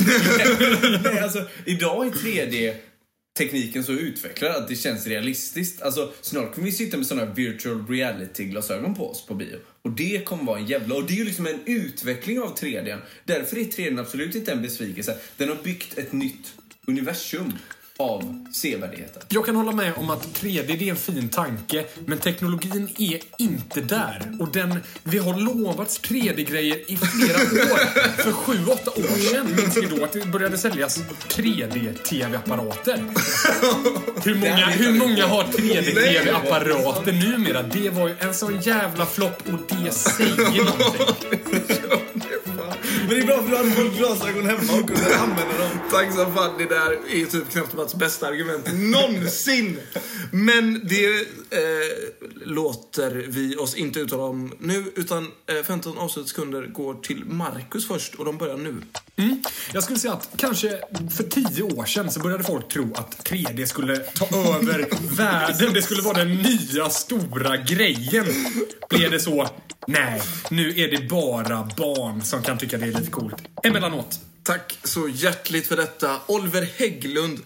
Nej, 1.04 1.18
alltså, 1.20 1.42
idag 1.64 2.06
är 2.06 2.10
3D 2.10 2.74
tekniken 3.38 3.84
så 3.84 3.92
utvecklad 3.92 4.56
att 4.56 4.68
det 4.68 4.76
känns 4.76 5.06
realistiskt. 5.06 5.82
Alltså, 5.82 6.12
snart 6.20 6.54
kommer 6.54 6.66
vi 6.66 6.72
sitta 6.72 6.96
med 6.96 7.06
såna 7.06 7.24
virtual 7.24 7.86
reality-glasögon 7.88 8.94
på 8.94 9.10
oss 9.10 9.26
på 9.26 9.34
bio. 9.34 9.56
Och 9.82 9.90
det 9.90 10.24
kommer 10.24 10.44
vara 10.44 10.58
en 10.58 10.66
jävla... 10.66 10.94
Och 10.94 11.06
det 11.06 11.12
är 11.14 11.16
ju 11.18 11.24
liksom 11.24 11.46
en 11.46 11.60
utveckling 11.66 12.40
av 12.40 12.56
3D. 12.56 12.98
Därför 13.24 13.56
är 13.56 13.64
3D 13.64 14.00
absolut 14.00 14.34
inte 14.34 14.52
en 14.52 14.62
besvikelse. 14.62 15.18
Den 15.36 15.48
har 15.48 15.56
byggt 15.56 15.98
ett 15.98 16.12
nytt 16.12 16.54
universum 16.86 17.52
av 18.00 18.44
sevärdheter. 18.52 19.22
Jag 19.28 19.46
kan 19.46 19.56
hålla 19.56 19.72
med 19.72 19.92
om 19.96 20.10
att 20.10 20.26
3D 20.26 20.78
det 20.78 20.88
är 20.88 20.90
en 20.90 20.96
fin 20.96 21.28
tanke, 21.28 21.84
men 22.04 22.18
teknologin 22.18 22.88
är 22.98 23.20
inte 23.38 23.80
där. 23.80 24.36
Och 24.40 24.52
den, 24.52 24.80
vi 25.02 25.18
har 25.18 25.34
lovats 25.40 26.00
3D-grejer 26.00 26.76
i 26.90 26.96
flera 26.96 27.38
år. 27.38 27.78
För 28.22 28.32
sju, 28.32 28.66
åtta 28.66 28.90
år 28.90 29.30
sedan 29.30 29.46
minns 29.56 29.76
vi 29.76 29.96
då 29.96 30.04
att 30.04 30.12
det 30.12 30.26
började 30.26 30.58
säljas 30.58 30.98
3D-TV-apparater. 31.28 33.04
Hur 34.24 34.34
många, 34.34 34.66
hur 34.66 34.92
många 34.92 35.26
har 35.26 35.44
3D-TV-apparater 35.44 37.12
numera? 37.12 37.62
Det 37.62 37.90
var 37.90 38.08
ju 38.08 38.14
en 38.18 38.34
sån 38.34 38.60
jävla 38.60 39.06
flopp 39.06 39.42
och 39.46 39.76
det 39.76 39.90
säger 39.90 40.64
någonting. 40.64 42.27
Men 43.08 43.16
det 43.16 43.22
är 43.22 43.26
bra 43.26 43.42
för 43.42 43.50
du 43.50 43.56
hade 43.56 43.70
fått 43.70 43.96
glasögon 43.96 44.46
hemma 44.46 44.72
och 44.80 44.88
kunde 44.88 45.18
använda 45.18 45.58
dem. 45.58 45.70
Tack 45.90 46.12
som 46.12 46.34
fan. 46.34 46.58
Det 46.58 46.64
där 46.64 46.92
är 46.92 47.26
typ 47.26 47.50
knappt 47.50 47.74
Mats 47.74 47.94
bästa 47.94 48.26
argument 48.26 48.66
någonsin. 48.72 49.80
Men 50.32 50.80
det 50.88 51.20
eh, 51.50 52.40
låter 52.44 53.10
vi 53.28 53.56
oss 53.56 53.74
inte 53.74 54.00
uttala 54.00 54.22
om 54.22 54.54
nu, 54.58 54.92
utan 54.96 55.28
eh, 55.46 55.64
15 55.64 55.98
avslutssekunder 55.98 56.66
går 56.66 56.94
till 56.94 57.24
Marcus 57.24 57.88
först 57.88 58.14
och 58.14 58.24
de 58.24 58.38
börjar 58.38 58.56
nu. 58.56 58.74
Mm. 59.18 59.42
Jag 59.72 59.82
skulle 59.82 59.98
säga 59.98 60.12
att 60.12 60.28
kanske 60.36 60.80
för 61.10 61.24
tio 61.24 61.62
år 61.62 61.84
sedan 61.84 62.10
så 62.10 62.20
började 62.20 62.44
folk 62.44 62.68
tro 62.68 62.94
att 62.94 63.28
3D 63.30 63.66
skulle 63.66 63.96
ta 63.96 64.24
över 64.36 64.88
världen. 65.16 65.72
Det 65.74 65.82
skulle 65.82 66.02
vara 66.02 66.18
den 66.18 66.34
nya 66.34 66.90
stora 66.90 67.56
grejen. 67.56 68.26
Blev 68.90 69.10
det 69.10 69.20
så? 69.20 69.48
Nej, 69.86 70.22
nu 70.50 70.68
är 70.80 70.90
det 70.90 71.08
bara 71.08 71.68
barn 71.76 72.22
som 72.22 72.42
kan 72.42 72.58
tycka 72.58 72.78
det 72.78 72.86
är 72.86 72.92
lite 72.92 73.10
coolt. 73.10 73.36
Emellanåt. 73.62 74.20
Tack 74.42 74.78
så 74.84 75.08
hjärtligt 75.08 75.66
för 75.66 75.76
detta. 75.76 76.16
Oliver 76.26 76.68
Hägglund, 76.76 77.38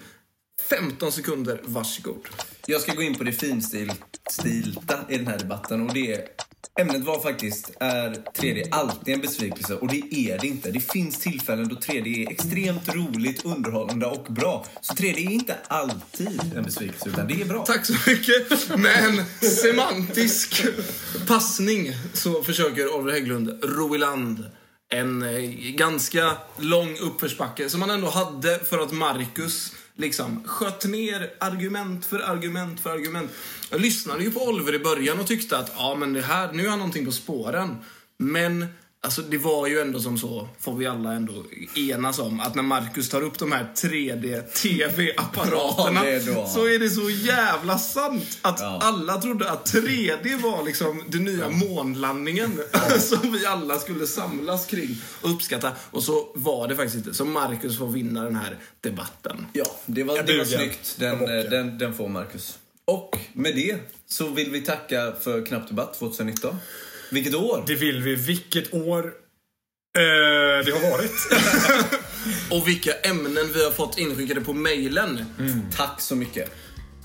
15 0.69 1.13
sekunder, 1.13 1.61
varsågod. 1.65 2.29
Jag 2.67 2.81
ska 2.81 2.95
gå 2.95 3.03
in 3.03 3.15
på 3.15 3.25
det 3.25 3.33
finstilta 3.33 5.01
i 5.09 5.19
den 5.19 5.27
här 5.27 5.39
debatten 5.39 5.89
och 5.89 5.95
det 5.95 6.13
är 6.13 6.23
Ämnet 6.81 7.05
var 7.05 7.21
faktiskt, 7.21 7.73
är 7.81 8.11
3D 8.11 8.69
alltid 8.71 9.15
en 9.15 9.21
besvikelse? 9.21 9.75
Och 9.75 9.89
det 9.89 10.15
är 10.15 10.39
det 10.39 10.47
inte. 10.47 10.71
Det 10.71 10.81
finns 10.81 11.19
tillfällen 11.19 11.69
då 11.69 11.77
3D 11.77 12.27
är 12.27 12.31
extremt 12.31 12.95
roligt, 12.95 13.45
underhållande 13.45 14.07
och 14.07 14.25
bra. 14.25 14.67
Så 14.81 14.95
3D 14.95 15.17
är 15.17 15.31
inte 15.31 15.57
alltid 15.69 16.41
en 16.57 16.63
besvikelse, 16.63 17.09
utan 17.09 17.27
det 17.27 17.41
är 17.41 17.45
bra. 17.45 17.65
Tack 17.65 17.87
så 17.87 17.95
mycket. 18.07 18.79
Med 18.79 19.05
en 19.05 19.49
semantisk 19.49 20.65
passning 21.29 21.93
så 22.15 22.43
försöker 22.43 22.95
Oliver 22.95 23.13
Hägglund 23.13 23.65
ro 23.65 23.95
i 23.95 23.99
land 23.99 24.45
en 24.93 25.23
eh, 25.23 25.51
ganska 25.75 26.33
lång 26.59 26.99
uppförsbacke 26.99 27.71
som 27.71 27.81
han 27.81 27.91
ändå 27.91 28.11
hade 28.11 28.59
för 28.59 28.79
att 28.79 28.93
Marcus 28.93 29.73
liksom 30.03 30.45
sköt 30.45 30.85
ner 30.85 31.31
argument 31.39 32.05
för 32.05 32.19
argument 32.19 32.81
för 32.81 32.91
argument. 32.91 33.31
Jag 33.71 33.81
lyssnade 33.81 34.25
ju 34.25 34.31
på 34.31 34.41
Oliver 34.41 34.75
i 34.75 34.79
början 34.79 35.21
och 35.21 35.27
tyckte 35.27 35.59
att 35.59 35.73
ja, 35.77 35.95
men 35.95 36.13
det 36.13 36.23
här, 36.23 36.53
nu 36.53 36.67
är 36.67 36.71
han 36.71 36.79
någonting 36.79 37.05
på 37.05 37.13
spåren. 37.13 37.77
Men 38.19 38.67
Alltså 39.05 39.23
det 39.23 39.39
var 39.39 39.67
ju 39.67 39.81
ändå 39.81 40.01
som 40.01 40.19
så, 40.19 40.49
får 40.61 40.77
vi 40.77 40.87
alla 40.87 41.13
ändå 41.13 41.33
enas 41.77 42.19
om, 42.19 42.41
att 42.41 42.55
när 42.55 42.63
Marcus 42.63 43.09
tar 43.09 43.23
upp 43.23 43.39
de 43.39 43.53
här 43.53 43.73
3D-TV-apparaterna 43.77 46.05
Ja, 46.27 46.47
så 46.47 46.67
är 46.69 46.79
det 46.79 46.91
så 46.91 47.11
jävla 47.11 47.79
sant 47.79 48.39
att 48.43 48.61
Ja. 48.61 48.79
alla 48.83 49.21
trodde 49.21 49.51
att 49.51 49.73
3D 49.73 50.43
var 50.43 50.65
liksom 50.65 51.03
den 51.09 51.25
nya 51.25 51.49
månlandningen 51.49 52.61
som 53.01 53.33
vi 53.33 53.47
alla 53.47 53.79
skulle 53.79 54.07
samlas 54.07 54.67
kring 54.67 54.97
och 55.21 55.31
uppskatta. 55.31 55.73
Och 55.91 56.03
så 56.03 56.29
var 56.35 56.69
det 56.69 56.77
faktiskt 56.77 56.97
inte. 56.97 57.15
Så 57.15 57.25
Marcus 57.25 57.79
får 57.79 57.87
vinna 57.89 58.25
den 58.25 58.37
här 58.37 58.57
debatten. 58.81 59.47
Ja, 59.53 59.65
det 59.87 60.03
var, 60.05 60.23
det 60.23 60.39
var 60.39 60.45
snyggt. 60.45 60.97
Den, 60.99 61.19
den, 61.51 61.79
den 61.79 61.95
får 61.95 62.09
Marcus. 62.09 62.59
Och 62.85 63.19
med 63.33 63.57
det 63.57 63.77
så 64.09 64.29
vill 64.29 64.51
vi 64.51 64.61
tacka 64.61 65.13
för 65.21 65.47
Knapp 65.47 65.69
Debatt 65.69 65.99
2019. 65.99 66.57
Vilket 67.13 67.35
år! 67.35 67.65
Det 67.67 67.75
vill 67.75 68.03
vi. 68.03 68.15
Vilket 68.15 68.75
år 68.75 69.05
eh, 69.99 70.65
det 70.65 70.73
har 70.73 70.91
varit. 70.91 71.13
Och 72.51 72.69
vilka 72.69 72.93
ämnen 72.93 73.53
vi 73.55 73.65
har 73.65 73.71
fått 73.71 73.99
inskickade 73.99 74.41
på 74.41 74.53
mejlen. 74.53 75.25
Tack 75.77 76.01
så 76.01 76.17
mycket. 76.17 76.51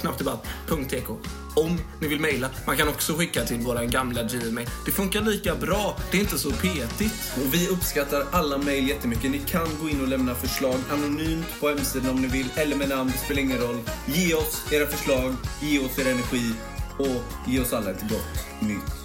knappdebatt.tk 0.00 1.08
om 1.54 1.78
ni 2.00 2.08
vill 2.08 2.20
mejla. 2.20 2.50
Man 2.66 2.76
kan 2.76 2.88
också 2.88 3.14
skicka 3.14 3.44
till 3.44 3.58
våra 3.58 3.84
gamla 3.84 4.22
Gmail. 4.22 4.68
Det 4.86 4.92
funkar 4.92 5.20
lika 5.20 5.54
bra. 5.54 5.96
Det 6.10 6.16
är 6.16 6.20
inte 6.20 6.38
så 6.38 6.50
petigt. 6.50 7.32
Och 7.36 7.54
vi 7.54 7.68
uppskattar 7.68 8.24
alla 8.32 8.58
mejl 8.58 8.88
jättemycket. 8.88 9.30
Ni 9.30 9.38
kan 9.38 9.68
gå 9.80 9.88
in 9.88 10.00
och 10.00 10.08
lämna 10.08 10.34
förslag 10.34 10.76
anonymt 10.92 11.60
på 11.60 11.68
hemsidan 11.68 12.10
om 12.10 12.22
ni 12.22 12.28
vill, 12.28 12.46
eller 12.56 12.76
med 12.76 12.88
namn, 12.88 13.10
det 13.12 13.18
spelar 13.18 13.42
ingen 13.42 13.58
roll. 13.58 13.78
Ge 14.06 14.34
oss 14.34 14.72
era 14.72 14.86
förslag, 14.86 15.34
ge 15.60 15.78
oss 15.78 15.98
er 15.98 16.10
energi 16.10 16.52
och 16.98 17.22
ge 17.46 17.60
oss 17.60 17.72
alla 17.72 17.90
ett 17.90 18.02
gott 18.02 18.60
nytt 18.60 18.98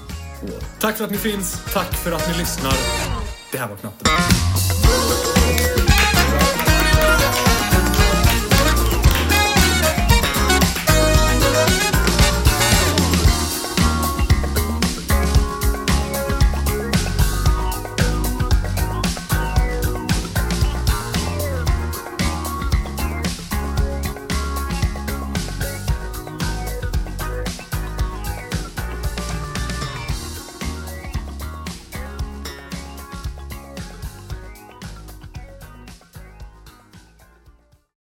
år. 0.43 0.63
Tack 0.79 0.97
för 0.97 1.05
att 1.05 1.11
ni 1.11 1.17
finns. 1.17 1.61
Tack 1.73 1.93
för 1.93 2.11
att 2.11 2.31
ni 2.31 2.37
lyssnar. 2.37 2.73
Det 3.51 3.57
här 3.57 3.69
var 3.69 3.75
Knappdebatt. 3.75 5.82